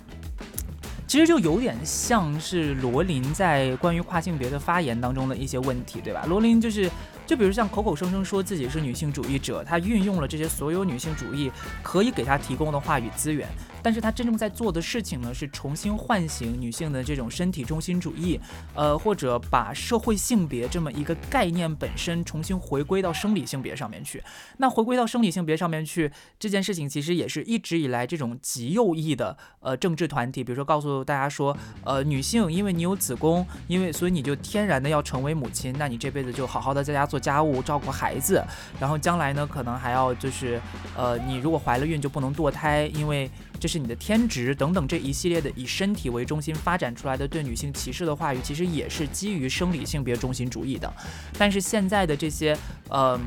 [1.08, 6.26] 其实就有点像是罗琳在关于跨性别的发言当中的一些问题，对吧？
[6.28, 6.90] 罗琳就是。
[7.28, 11.52] 就比如像口口声声说自己是女性主义者，她运用了这些所有女性主义
[11.82, 13.48] 可以给她提供的话语资源，
[13.86, 18.40] 但是他真正在做的事情呢，是重新唤醒女性的这种身体中心主义，
[18.74, 24.22] 呃，或者把社会性别这么一个概念本身重新回归到生理性别上面去。
[24.58, 31.56] 那回归到生理性别上面去这件事情，其实也是一直以来这种极右翼的呃政治团体，比如说告诉大家说，
[31.86, 37.06] 呃，女性因为你有子宫，因为所以你就天然的要成为母亲，那你这辈子就好好的在家。
[37.06, 38.44] 做家务、照顾孩子，
[38.80, 40.60] 然后将来呢，可能还要就是，
[40.98, 43.30] 呃，你如果怀了孕就不能堕胎，因为
[43.60, 50.92] 这是是你的天职等等这一系列的以身体为中心发展出来的对女性歧视的话语，其实也是基于生理性别中心主义的。
[51.38, 52.58] 但是现在的这些，
[52.90, 53.20] 嗯。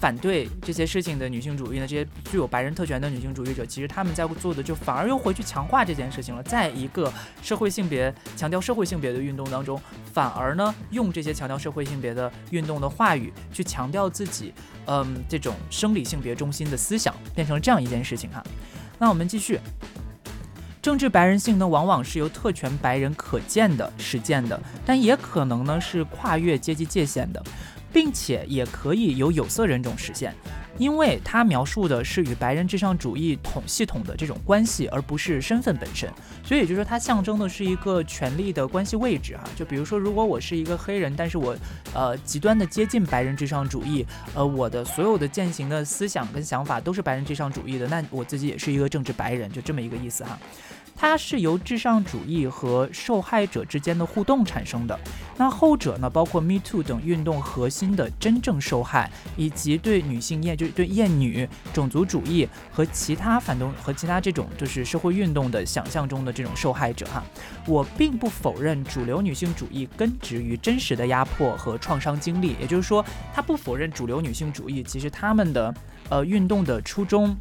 [0.00, 1.86] 反对这些事情的女性主义呢？
[1.86, 6.42] 这些具有白人特权的女性主义者，其实他们在做的就反而又回去强化这件事情了。
[6.42, 7.10] 在一个
[7.40, 9.80] 社会性别强调社会性别的运动当中，
[10.12, 14.52] 反而呢用这些强调社会性别的运动的话语去强调自己，
[14.86, 18.42] 嗯，这种生理性别中心的思想，变成了这样一件事情哈。
[18.98, 19.60] 那我们继续，
[20.80, 27.42] 政治白人性呢，往往是由特权白人可见的实践的，但也可能呢是跨越阶级界限的。
[27.96, 30.34] 并且也可以由有色人种实现，
[30.76, 36.06] 因为它描述的是与白人至上主义统系统的这种关系，而不是身份本身。
[36.44, 39.44] 所以也就是说，它象征的是一个权力的关系位置哈。
[39.56, 41.56] 就比如说，如果我是一个黑人，但是我
[41.94, 50.38] 呃极端的接近白人至上主义，呃我的所有的践行的思想跟想法都是白人至上主义的，那我自己也是一个政治白人，就这么一个意思哈。
[50.96, 54.98] 它是由至上主义和受害者之间的互动产生的。
[55.36, 67.22] 那后者呢，包括 Me Too 等运动核心的真正受害，以及对女性厌，就是对厌女、种族主义和其他反动和其他这种就是社会运动的想象中的这种受害者哈。
[67.66, 75.74] 我并不否认主流女性主义根植于真实的压迫和创伤经历，也就是说，他不否认主流女性主义其实他们的
[76.08, 77.36] 呃运动的初衷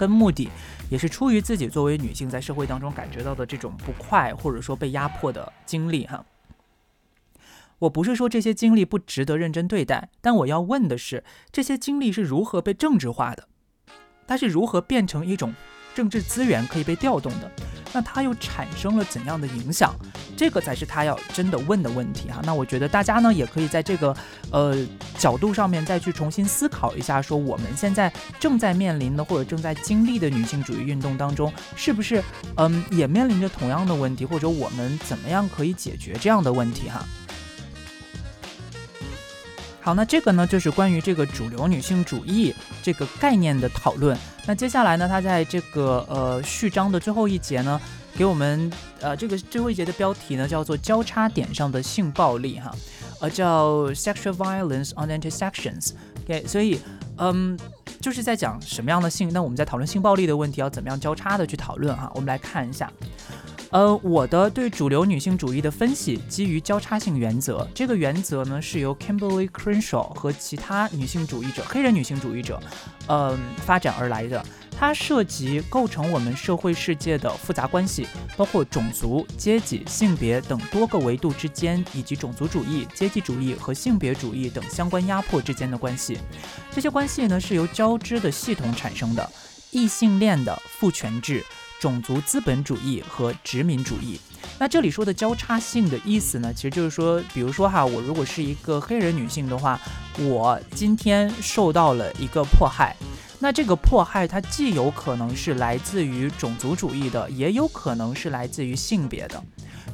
[0.00, 0.48] 跟目的。
[0.88, 6.24] 也是出于自己作为女性在社会当中感觉到的这种不快，或者说被压迫的经历哈。
[7.80, 11.22] 我不是说这些经历不值得认真对待，但我要问的是，
[11.52, 13.46] 这些经历是如何被政治化的？
[14.26, 15.54] 它是如何变成一种？
[16.00, 17.50] 政治资源可以被调动的，
[17.92, 19.94] 那它又产生了怎样的影响？
[20.34, 22.40] 这个才是他要真的问的问题哈。
[22.42, 24.16] 那我觉得大家呢也可以在这个
[24.50, 24.74] 呃
[25.18, 32.24] 角度上面再去重新思考一下，说我们现在正在面临的或者正在经历的女性主义运动当中，是不是
[32.56, 37.04] 嗯也面临着同样的问题，或者我们怎么样可以解决这样的问题哈？
[39.82, 44.16] 好，那这个呢，就是关于这个主流女性主义这个概念的讨论。
[44.46, 47.80] 那接下来呢，他在这个呃序章的最后一节呢，
[48.16, 48.70] 给我们
[49.00, 52.74] 呃这个最后一节的标题呢叫做交叉点上的性暴力哈，
[53.20, 55.92] 呃叫 sexual violence on intersections。
[56.24, 56.80] OK，所以
[57.18, 57.56] 嗯
[58.00, 59.30] 就是在讲什么样的性？
[59.32, 62.10] 那我们在讨论性暴力的问题要怎么样交叉的去讨论哈？
[62.14, 62.90] 我们来看一下。
[63.70, 67.66] 呃，我的对主流女性主义的分析基于交叉性原则。
[67.72, 72.60] 这个原则呢，是由 Kimberly Crenshaw 和其他女性主义者、黑人女性主义者，
[73.06, 74.44] 呃，发展而来的。
[74.76, 86.18] 它涉及构成我们社会世界的复杂关系，包括种族、阶级、性别等多个维度之间，以及种族主义、阶级主义和性别主义等相关压迫之间的关系。
[86.72, 89.30] 这些关系呢，是由交织的系统产生的。
[89.70, 91.44] 异性恋的父权制。
[91.80, 94.20] 种族资本主义和殖民主义。
[94.58, 99.80] 那这里说的交叉性的意思呢，其实就是说，比如说哈，我如果是一个黑人女性的话，
[100.18, 102.94] 我今天受到了一个迫害，
[103.38, 109.42] 那这个迫害它既有可能是来自于种族主义的，也有可能是来自于性别的。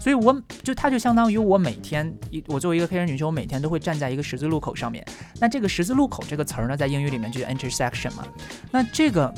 [0.01, 5.07] 所以我就它就相当于我每天一我作为一个黑人女性，我每天都会站在一个十字路口上面。
[5.41, 8.27] 那这个十字路口这个词儿呢，在英语里面就是 intersection 嘛。
[8.73, 9.33] 那这个。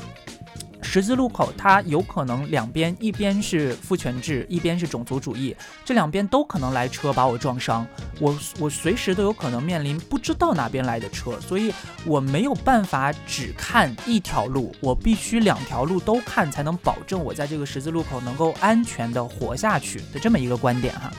[0.91, 7.85] 十字路口，它有可能两边一边是父权制，一边是种族主义，这两边都可能来车把我撞伤，
[8.19, 11.71] 我我随时都有可能面临不知道哪边来的车，所以
[12.07, 21.11] 我没有办法只看一条路，我必须两条路都看，才能保证我在这个十字路口能够安全的活下去的这么一个观点哈。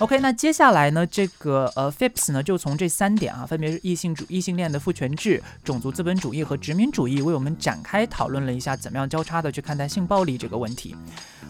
[0.00, 1.06] OK，那接下来呢？
[1.06, 10.96] 这个呃，Phipps 呢，就从这三点啊，分别是异性主异性恋的父权制、种族资本主义和殖民主义，为我们展开讨论了一下，怎么样交叉的去看待性暴力这个问题。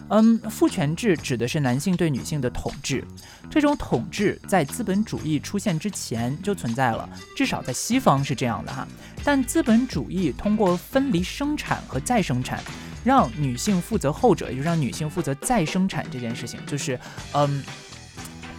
[0.09, 3.01] 嗯，父权制指的是男性对女性的统治，
[3.49, 8.85] 这种统治在资本主义出现之前就存在了，至少在西方是这样的哈。
[9.23, 12.61] 但资本主义通过分离生产和再生产，
[13.05, 16.99] 让女性负责后者，也就让女性负责再生产这件事情，就是
[17.31, 17.63] 嗯。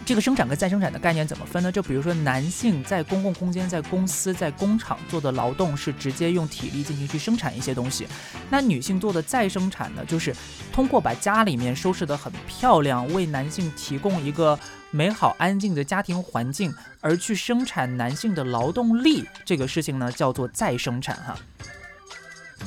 [0.05, 1.71] 这个生产跟再生产的概念怎么分呢？
[1.71, 8.05] 就比如说，男性在公共空间、在公司、在工厂做的劳动是直接用体力进行去生产一些东西，
[8.49, 10.35] 那女性做的再生产呢，就是
[10.73, 14.59] 通过把家里面收拾得很漂亮，为男性提供一个
[14.91, 21.35] 美好安静的家庭环境，而去生产男性的劳动力，这个事情呢叫做再生产哈。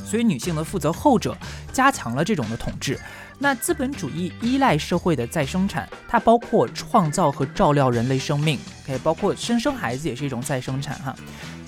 [0.04, 1.36] 所以女性呢负责后者，
[1.72, 2.98] 加强了这种的统治。
[3.38, 11.14] 那资本主义依赖社会的再生产，它包括创造和照料人类生命，可以包括生生孩子也是一种再生产哈，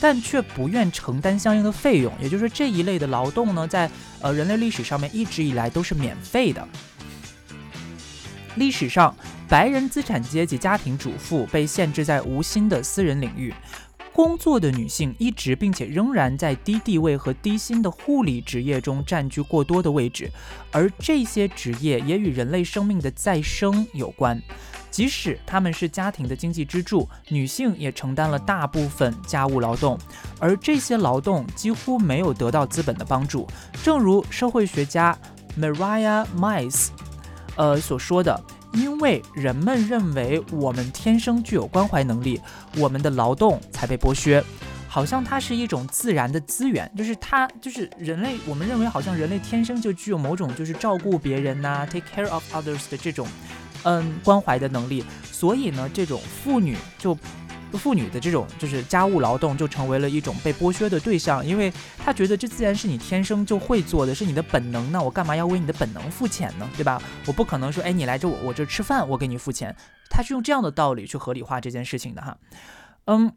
[0.01, 3.91] 但却不愿承担相应的费用，也就是说这一类的劳动呢，在
[4.21, 6.67] 呃人类历史上面一直以来都是免费的。
[8.57, 9.15] 历史上，
[9.47, 13.55] 白人资产阶级家庭主妇被限制在无薪的私人领域。
[14.19, 20.29] 工作的女性一直并且仍然在低地位和低薪的护理职业中占据过多的位置，
[20.73, 24.43] 而这些职业也与人类生命的再生有关。
[24.91, 29.97] 即使他们是家庭的经济支柱，女性也承担了大部分家务劳动，
[30.41, 33.47] 而这些劳动几乎没有得到资本的帮助。
[33.85, 35.17] 正如社会学家
[35.57, 36.89] Maria Mice，
[37.55, 38.43] 呃所说的。
[38.73, 42.41] 因为人们认为我们天生具有关怀能力，
[42.77, 44.43] 我们的劳动才被剥削，
[44.89, 53.27] 好像它是一种自然的资源，就是它就是人类，我们认为好像人类天生就具有某种就是照顾别人呐，take care of others 的这种，
[53.85, 57.17] 嗯，关怀的能力，所以呢，这种妇女就。
[57.77, 66.71] 妇女的这种就是家务劳动，就成为了一种被剥削的对象，因为她觉得这自然是你天生就会做的，是你的本能，那我干嘛要为你的本能付钱呢？
[66.77, 67.03] 对吧？
[67.27, 69.75] 我不可能说，哎，你来这我我这吃饭，我给你付钱。
[70.09, 72.39] 他是用这样的道理去合理化这件事情的哈，
[73.07, 73.33] 嗯。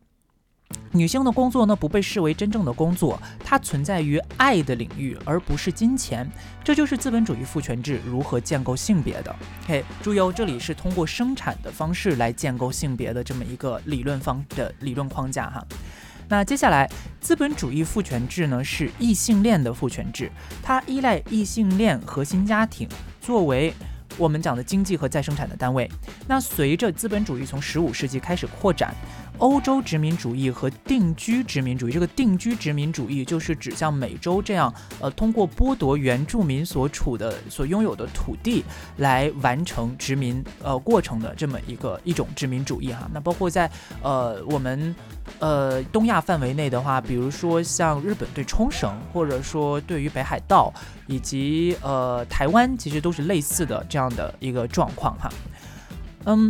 [0.91, 6.29] 女性的工作呢，不被视为真正的工作，它存在于爱的领域，而不是金钱。
[6.63, 9.35] 这就是资本主义父权制如何建构性别的。
[9.65, 15.65] 嘿，注意哦，这里是通过生产的方式来建构性别的这么一个理论方的理论框架哈。
[16.27, 22.87] 那接下来，资本主义父权制呢是异性恋的父权制，它依赖异性恋核心家庭
[23.21, 23.73] 作为。
[24.17, 25.89] 我们讲的经济和再生产的单位，
[26.27, 28.93] 那随着资本主义从十五世纪开始扩展，
[29.41, 38.63] 欧洲殖民主义和定居殖民主义，这个定居殖民主义就是指向美洲这样，呃，通过剥夺原住民所处的、所拥有的土地
[38.97, 43.09] 来完成殖民呃过程的这么一个一种殖民主义哈。
[43.11, 43.69] 那包括在
[44.03, 44.95] 呃我们
[45.39, 50.71] 呃东亚范围内的话，比如说像日本对冲绳，或者说对于北海道。
[51.07, 55.29] 以及呃，台湾其实都是类似的这样的一个状况哈，
[56.23, 56.49] 嗯，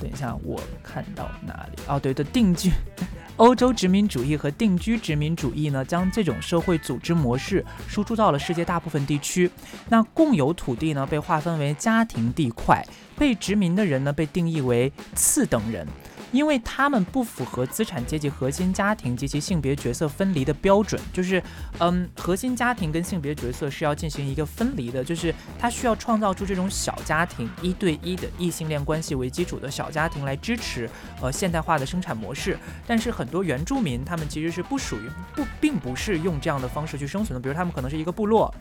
[0.00, 2.70] 等一下我看到哪里哦，对对，定居
[3.36, 9.48] 欧洲殖民主义和定居殖民主义呢，将这种社会组织模式输出到了世界大部分地区。
[9.88, 12.84] 那共有土地呢，被划分为家庭地块，
[13.16, 15.86] 被殖民的人呢，被定义为次等人。
[16.32, 21.42] 因为他们不符合资产阶级核心家庭及其性别角色分离的标准，就是，
[21.78, 30.88] 嗯，核心家庭跟性别角色是要进行一个分离的，就是他需要创造出这种小家庭一对一的异性恋关系为基础的小家庭来支持
[31.20, 32.58] 呃现代化的生产模式。
[32.86, 38.54] 但是很多原住民他们其实是不属于不，并不是用这样的方式去生存的，比如他们可能是一个部落，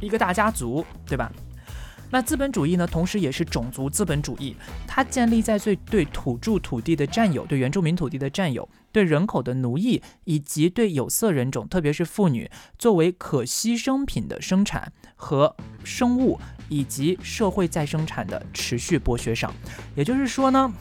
[0.00, 1.30] 一个大家族，对吧？
[2.10, 4.56] 那资本主义呢，同时也是种族资本主义，
[4.86, 15.54] 它建立在最对土著土地的占有、对原住民土地的占有、对人口的奴役，以及对有色人种，特别是妇女作为可牺牲品的生产和
[15.84, 19.52] 生物以及社会再生产的持续剥削上。
[19.94, 20.72] 也就是说呢。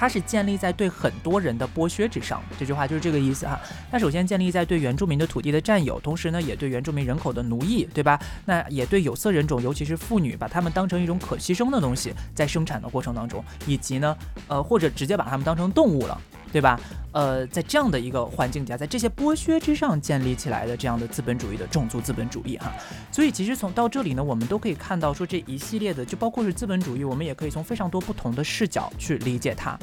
[0.00, 2.42] 它是建立在对很多人的剥削之上。
[2.58, 3.60] 这句话就是这个意思哈。
[3.90, 8.18] 它首先建立在对原住民的土地的占有，同时呢，也对原住民人口的奴役，对吧？
[8.46, 14.16] 那也对有色人种，尤其是妇女，把他们当成一种可牺牲的东西，在生产的过程当中，以及呢，
[14.48, 16.18] 呃，或者直接把他们当成动物了。
[16.52, 16.78] 对吧？
[17.12, 22.72] 呃，在这样的一个环境下，在这些剥削之上建立起来的这样的资本主义的种族资本主义哈，
[23.10, 29.76] 所以其实从到这里呢，我们都可以看到说这一系列的，就包括是资本主义，我们也可以从非常多不同的视角去理解它。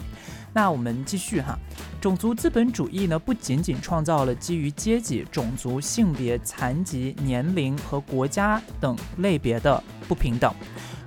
[0.53, 1.57] 那我们继续哈，
[1.99, 10.53] 种族资本主义呢，不仅仅创造了基于阶级、种族、性别、残疾、年龄和国家等类别的不平等，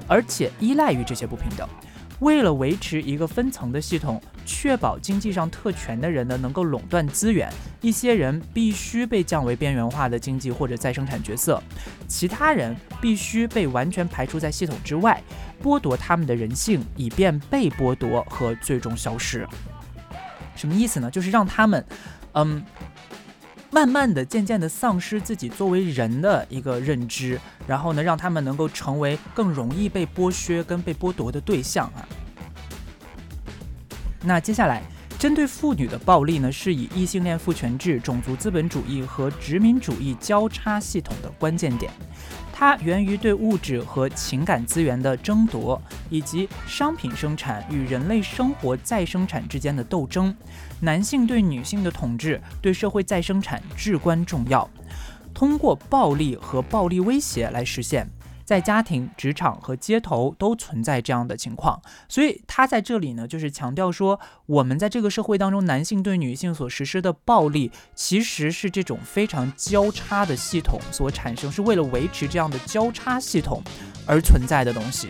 [0.07, 1.67] 而且依赖于这些不平等。
[2.21, 4.21] 为了维持一个分层的系统，
[4.53, 7.49] 确保经济上特权的人呢能够垄断资源，
[7.81, 11.63] 一些人必须被降为边缘化的经济或者再生产角色，
[12.09, 15.23] 其他人必须被完全排除在系统之外，
[15.63, 19.47] 剥夺他们的人性，以便被剥夺和最终消失。
[20.57, 21.09] 什么意思呢？
[21.09, 21.87] 就是让他们，
[22.33, 22.61] 嗯。
[23.73, 27.39] 慢慢的、渐渐的丧失自己作为人的一个认知，
[27.69, 32.03] 然后呢，让他们能够成为更容易被剥削跟被剥夺的对象啊。
[34.23, 34.83] 那接下来，
[35.19, 41.91] 针对妇女的暴力呢，是以异性恋父权制、种族资本主义和殖民主义交叉系统的关键点。
[42.53, 50.37] 它源于对物质和情感资源的争夺，以及商品生产与人类生活再生产之间的斗争。
[50.81, 54.69] 男性对女性的统治对社会再生产至关重要，
[55.33, 58.07] 通过暴力和暴力威胁来实现。
[58.51, 73.63] 在家庭、职场和街头都存在这样的情况，所以他在这里呢，就是强调说，我们在这个社会当中，男性对女性所实施的暴力，其实是这种非常交叉的系统所产生，是为了维持这样的交叉系统
[74.05, 75.07] 而存在的东西。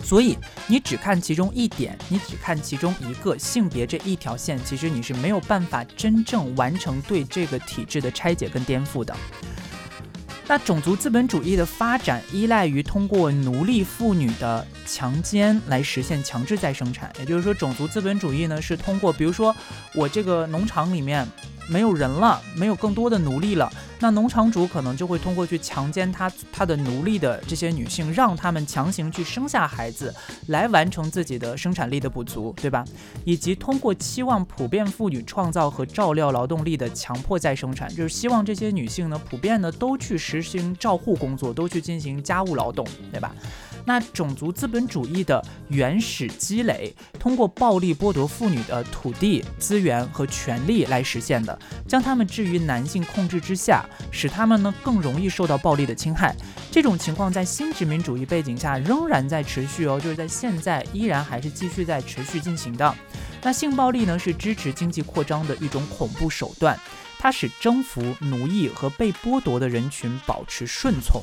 [0.00, 0.38] 所以
[0.68, 9.12] 你只看其中一点，你只看其中一个性别这一条线，其实你是没有办法真正完成对这个体制的拆解跟颠覆的。
[10.48, 19.54] 那种族资本主义的发展依赖于通过奴隶妇女的强奸来实现强制再生产，也就是说，种族资本主义呢是通过，比如说
[19.94, 21.24] 我这个农场里面。
[21.70, 23.70] 没有人了，没有更多的奴隶了，
[24.00, 30.14] 那农场主可能就会通过去强奸他他的奴隶的这些女性，让他们强行去生下孩子，
[30.46, 32.84] 来完成自己的生产力的补足，对吧？
[33.24, 43.34] 以及通过期望普遍妇女创造和照料劳动力的强迫再生产，就是希望这些女性呢，普遍呢都去实行照护工作，都去进行家务劳动，对吧？
[43.88, 51.58] 那种族资本主义的原始积累，通过暴力剥夺妇女的土地资源和权利来实现的，
[51.88, 56.36] 将他们置于男性控制之下，使他们呢更容易受到暴力的侵害。
[56.70, 62.94] 这种情况在新殖民主义背景下仍然在持续哦，就是在现在依然还是继续在持续进行的。
[63.42, 66.78] 那性暴力呢是支持经济扩张的一种恐怖手段，
[67.18, 71.22] 它使征服、奴役和被剥夺的人群保持顺从。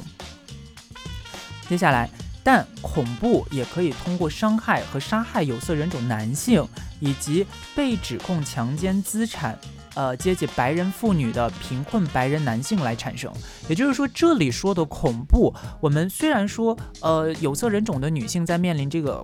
[1.70, 2.10] 接下来。
[2.46, 6.64] 但恐怖也可以通过伤害和杀害有色人种男性，
[7.00, 7.44] 以及
[7.76, 9.58] 被指控强奸资产，
[9.96, 13.34] 呃，阶级白人妇女的贫困白人男性来产生。
[13.68, 19.20] 也就是说，这里说的恐怖，我们虽然说，呃，有色人种的女性在面临这个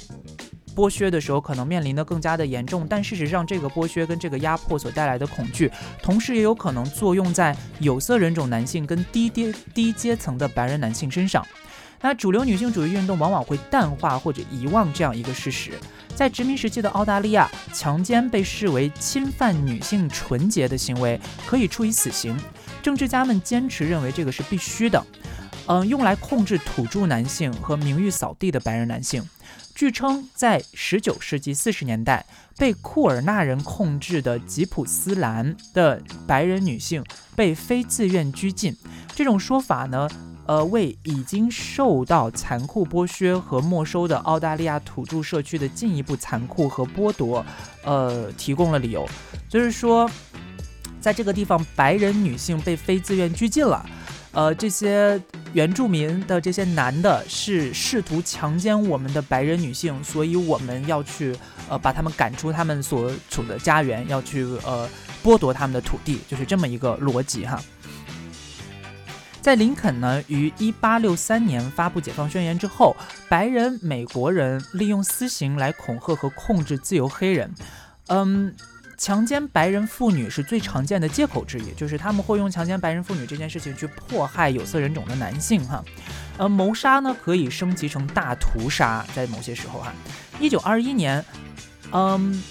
[0.75, 11.45] 剥削的时候，可能面临的更加的严重，但事实上，这个剥削跟这个压迫所带来的恐惧，同时也有可能作用在有色人种男性跟低阶低阶层的白人男性身上。
[12.01, 15.73] 那主流女性主义运动往往会淡化或者遗忘这样一个事实，
[16.15, 22.35] 在殖民时期的澳大利亚，强奸被视为侵犯女性纯洁的行为，可以处以死刑。
[22.81, 25.05] 政治家们坚持认为这个是必须的。
[25.67, 29.23] 嗯，用来控制土著男性和名誉扫地的白人男性。
[29.75, 32.25] 据称，在19世纪40年代，
[32.57, 37.03] 被库尔纳人控制的吉普斯兰的白人女性
[37.35, 38.75] 被非自愿拘禁。
[39.15, 40.09] 这种说法呢？
[40.51, 47.45] 呃，为已经受到残酷剥削和没收的澳大利亚土著社区的进一步残酷和剥夺，
[47.85, 49.07] 呃，提供了理由。
[49.47, 50.11] 就是说，
[50.99, 53.85] 在这个地方，白人女性被非自愿拘禁了。
[54.33, 55.17] 呃，这些
[55.53, 61.33] 原住民的这些男的是试图强奸我们的白人女性，所以我们要去
[61.69, 64.85] 呃把他们赶出他们所处的家园，要去呃
[65.23, 67.57] 剥夺他们的土地，就是这么一个逻辑哈。
[69.41, 72.95] 在林肯呢于一八六三年发布解放宣言之后，
[73.27, 77.51] 白人美国人利用私刑来恐吓和控制自由黑人。
[78.07, 78.53] 嗯，
[78.97, 85.65] 强奸白人妇女是最常见的借口之一，就是他们会用强奸白人妇女这件事情去迫害有色人种的男性。
[85.67, 85.83] 哈，
[86.37, 89.91] 呃，谋杀呢可以升级成大屠杀，在某些时候哈。
[90.39, 91.23] 一九二一年。
[91.91, 92.41] 嗯，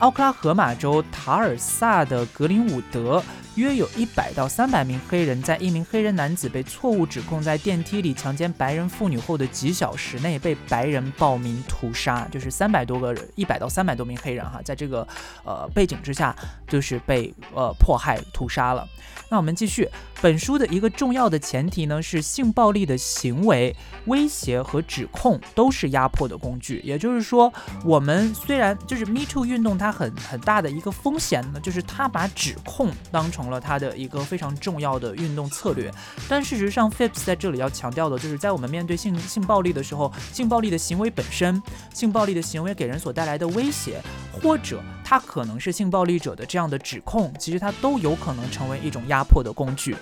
[0.00, 3.22] 奥克拉荷马州塔尔萨的格林伍德。
[3.56, 15.06] 约有一百到三百名黑人，在一名黑人男子被错误指控在电梯里强奸白人妇女后的几小时内被白人暴民屠杀，就是三百多个人，一百到三百多名黑人哈，在这个
[15.44, 16.34] 呃背景之下，
[16.68, 18.86] 就是被呃迫害屠杀了。
[19.28, 19.88] 那我们继续，
[20.20, 23.74] 本书的一个重要的前提呢是性暴力的行为、
[24.06, 26.80] 威胁和指控都是压迫的工具。
[26.84, 27.52] 也就是说，
[27.84, 35.92] 我们虽然就是 Me Too 运动，它很很大的一个风险呢，就是它把指控当成成了它的一个非常重要的运动策略。
[36.28, 41.60] 但事实上，PHIPS 在这里要强调的就是，在我们面对性性暴力的时候，性暴力的行为本身，
[41.92, 44.00] 性暴力的行为给人所带来的威胁，
[44.32, 49.00] 或者它可能是性暴力者的这样的指控，其实它都有可能成为一种。
[49.08, 49.96] 压迫的工具，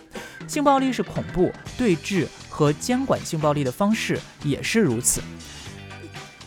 [0.47, 5.23] 性暴力是恐怖对峙和监管性暴力的方式也是如此，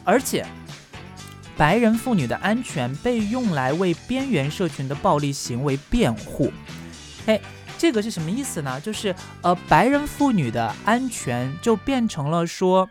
[0.04, 0.46] 而且
[1.58, 6.52] 白人妇女的安全被用来为边缘社群的暴力行为辩护。
[7.26, 7.40] 哎，
[7.78, 8.80] 这个是什么意思呢？
[8.82, 12.90] 就是呃，白人妇女的安全就变成了说，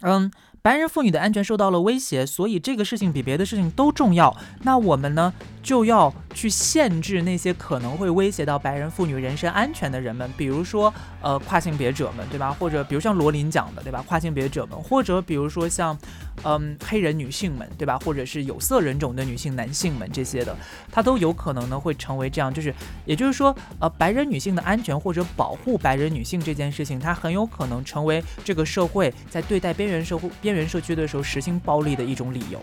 [0.00, 0.30] 嗯。
[0.62, 4.36] 白人妇女的安全受到了威胁，所以这个事情比别的事情都重要。
[4.60, 5.32] 那我们呢，
[5.62, 12.50] 就要去限制那些可能会威胁到白人妇女人身安全的人们，比如说，呃，跨性别者们，对吧？
[12.52, 14.02] 或者比如像罗琳讲的，对吧？
[14.06, 15.96] 跨性别者们，或者比如说像。
[16.42, 17.98] 嗯，黑人女性们，对吧？
[18.02, 20.56] 或者是有色人种的女性、男性们这些的，
[20.90, 32.58] 它都有可能呢会成为这样，就是，也就是说，呃，白人女性的安全或者保护白人女性这件事情，它很有可能成为这个社会在对待边缘社会、边缘社区的时候实行暴力的一种理由。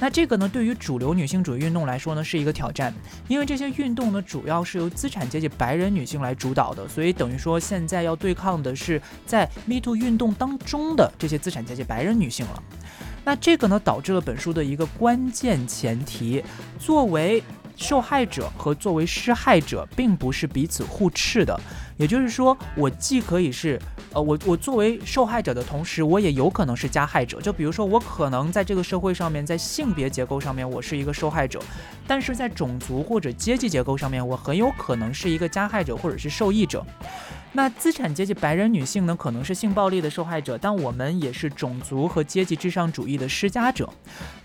[0.00, 2.92] 那这个呢，对于主流女性主义运动来说呢，是一个挑战，
[3.28, 12.62] 因为这些运动呢，主要是由资产阶级白人女性来主导的，所以等于说现在要对抗的是在 Me Too 运动当中的这些资产阶级白人女性了。
[13.22, 16.42] 那这个呢，导致了本书的一个关键前提：
[16.78, 17.42] 作为
[17.76, 21.60] 受害者和作为施害者，并不是彼此互斥的。
[22.00, 23.78] 也就是说，我既可以是，
[24.14, 27.38] 呃，我我作为受害者的同时，我也有可能是加害者。
[27.42, 31.60] 就比如说，我可能在这个社会上面，在性别结构上面，我是一个受害者；
[32.06, 36.82] 但是在种族或者阶级结构上面，我很有可能是一个加害者或者是受益者。
[37.52, 43.88] 那资产阶级白人女性呢，可能是性暴力的受害者，但我们也是种族和阶级至上主义的施加者。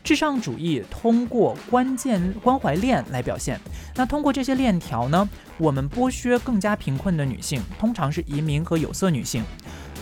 [0.04, 3.60] 至上主义通过关键关怀链来表现。
[3.96, 9.44] 那通过这些链条呢，我们剥削更加贫困的女性，通常是移民和有色女性，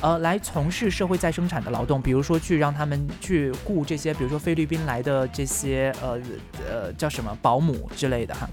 [0.01, 6.20] 呃，来从事社会再生产的劳动，比如说去让他们去雇这些，比如说菲律宾来的这些，呃
[6.70, 8.49] 呃，叫什么保姆之类的哈。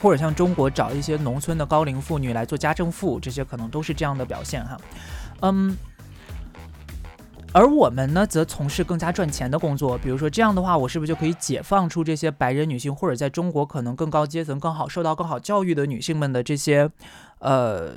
[0.00, 4.76] 或者像中国找一些农村的高龄妇女来做家政妇，这些可能都是这样的表现哈，
[5.40, 5.76] 嗯，
[7.52, 16.88] 而我们呢，则从事更加赚钱的工作，比如说这样的话，我是不是就可以解放出这些白人女性，或者在中国可能更高阶层、更好受到更好教育的女性们的这些
[17.38, 17.92] 呃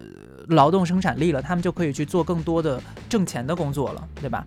[0.48, 1.42] 劳动生产力了？
[1.42, 4.44] 她们就可以去做更多的挣钱的工作了，对吧？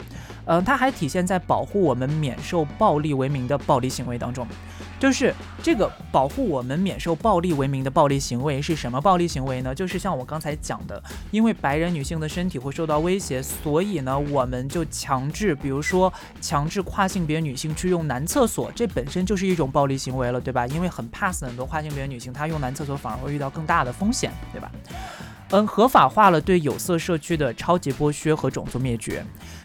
[0.46, 4.46] 嗯，它还体现在保护我们免受暴力为名的暴力行为当中。
[5.00, 9.74] 就是这个保护我们免受暴力为名的暴力行为是什么暴力行为呢？
[9.74, 20.66] 就是像我刚才讲的，因为白人女性的身体会受到威胁，所以呢，我们就强制，比如说强制跨性别女性去用男厕所，这本身就是一种暴力行为了，对吧？
[20.68, 24.70] 因为很怕死很多跨性别女性，她用男厕所反而会遇到更大的风险，对吧？
[25.50, 29.24] 嗯，合法化了对有色社区的超级剥削和种族灭绝。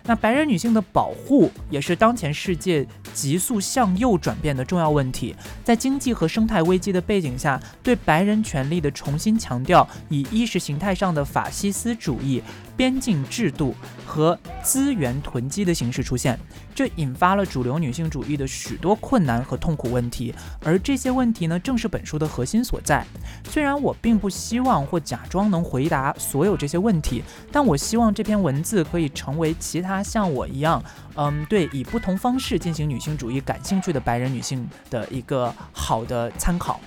[0.09, 2.83] 那白人女性的保护也是当前世界
[3.13, 5.35] 急速向右转变的重要问题。
[5.63, 12.41] 在经济和生态危机的背景下，对白人权利的重新强调，以意识形态上的法西斯主义。
[12.75, 16.39] 边境制度和资源囤积的形式出现，
[16.73, 20.33] 这引发了主流女性主义的许多困难和痛苦问题，
[20.63, 23.05] 而这些问题呢，正是本书的核心所在。
[23.49, 30.83] 虽然我并不希望或假装能回答所有这些问题，但我希望这篇文字可以成为其他像我一样，
[31.15, 36.79] 嗯，对以不同方式进行女性主义感兴趣的白人女性的一个好的参考。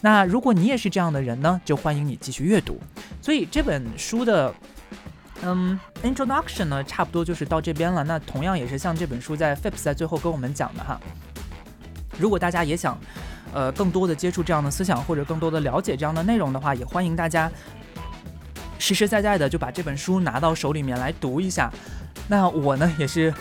[0.00, 2.80] 那如果你也是这样的人呢，就欢迎你继续阅读。
[3.20, 4.54] 所以这本书的。
[5.42, 8.04] 嗯，introduction 呢，差不多就是到这边了。
[8.04, 11.00] 那同样也是像这本书在 Phipps 在最后跟我们讲的哈，
[12.18, 12.98] 如果大家也想，
[13.54, 17.50] 呃，更多的接触这样的思想，或者更多的了解这样的内容的话，也欢迎大家
[18.78, 21.72] 实实在在的就把这本书拿到手里面来读一下。
[22.28, 23.32] 那我呢，也是。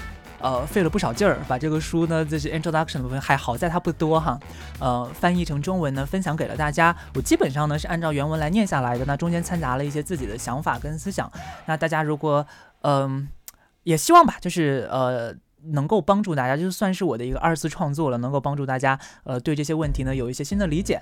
[0.41, 4.39] 呃，费了不少劲儿，把这个书呢，这是 introduction 部分，还好在它不多哈，
[4.79, 6.95] 呃，翻译成中文呢，分享给了大家。
[7.13, 11.29] 我基本上呢是按照原文来念下来的，那中间掺杂了一些自己的想法跟思想。
[11.65, 12.47] 那大家如果，
[12.83, 13.27] 嗯，
[13.83, 15.35] 也希望吧，就是呃。
[15.61, 21.01] 能够帮助大家，就算是我的一个二次创作了，能够帮助大家呃对这些问题呢有一些新的理解。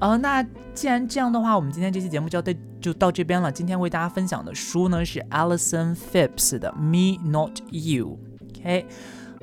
[0.00, 0.42] 呃，那
[0.74, 3.52] 既然这样的话，我们今天这期节目就要到就到这边了。
[3.52, 8.18] 今天为大家分享的书呢是 Alison Phips 的《Me Not You》。
[8.58, 8.86] OK，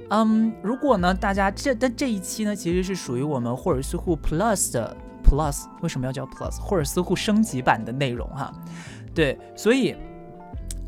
[0.09, 6.59] 嗯，如果呢大家这但这一期呢其实是属于我们霍尔斯库 Plus 的 Plus，为什么要叫 Plus？
[6.59, 8.51] 霍尔斯库升级版的内容哈。
[9.13, 9.95] 对，所以。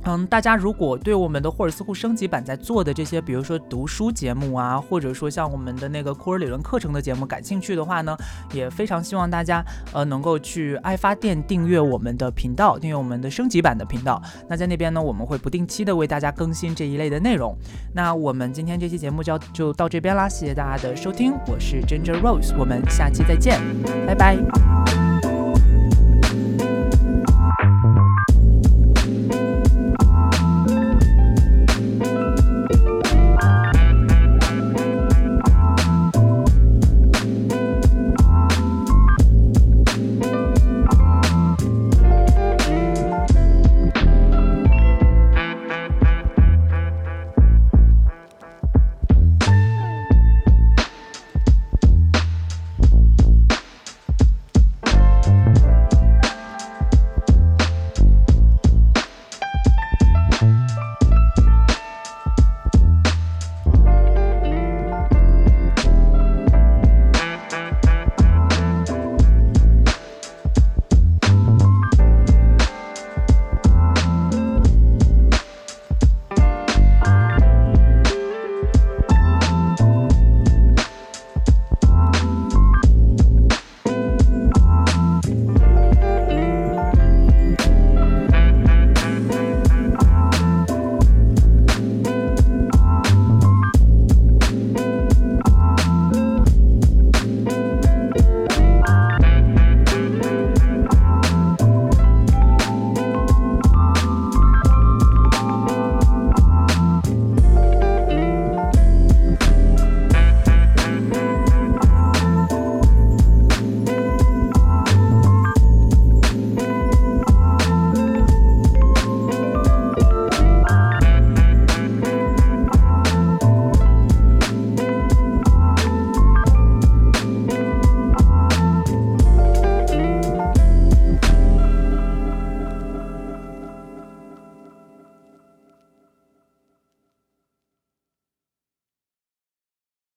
[0.05, 8.15] 嗯，大家如果对我们的霍尔斯库升级版在做的这些，比如说读书节目啊，或者说像我们的那个库尔理论课程的节目感兴趣的话呢，
[8.53, 14.21] 也非常希望大家呃能够去爱发电订阅我们的频道，订阅我们的升级版的频道。
[14.47, 17.55] 那在那边呢，我们会不定期的为大家更新这一类的内容。
[17.93, 23.59] 那我们今天这期节目就就到这边啦，谢谢大家的收听，我是 Ginger Rose，我们下期再见，
[24.07, 25.28] 拜拜。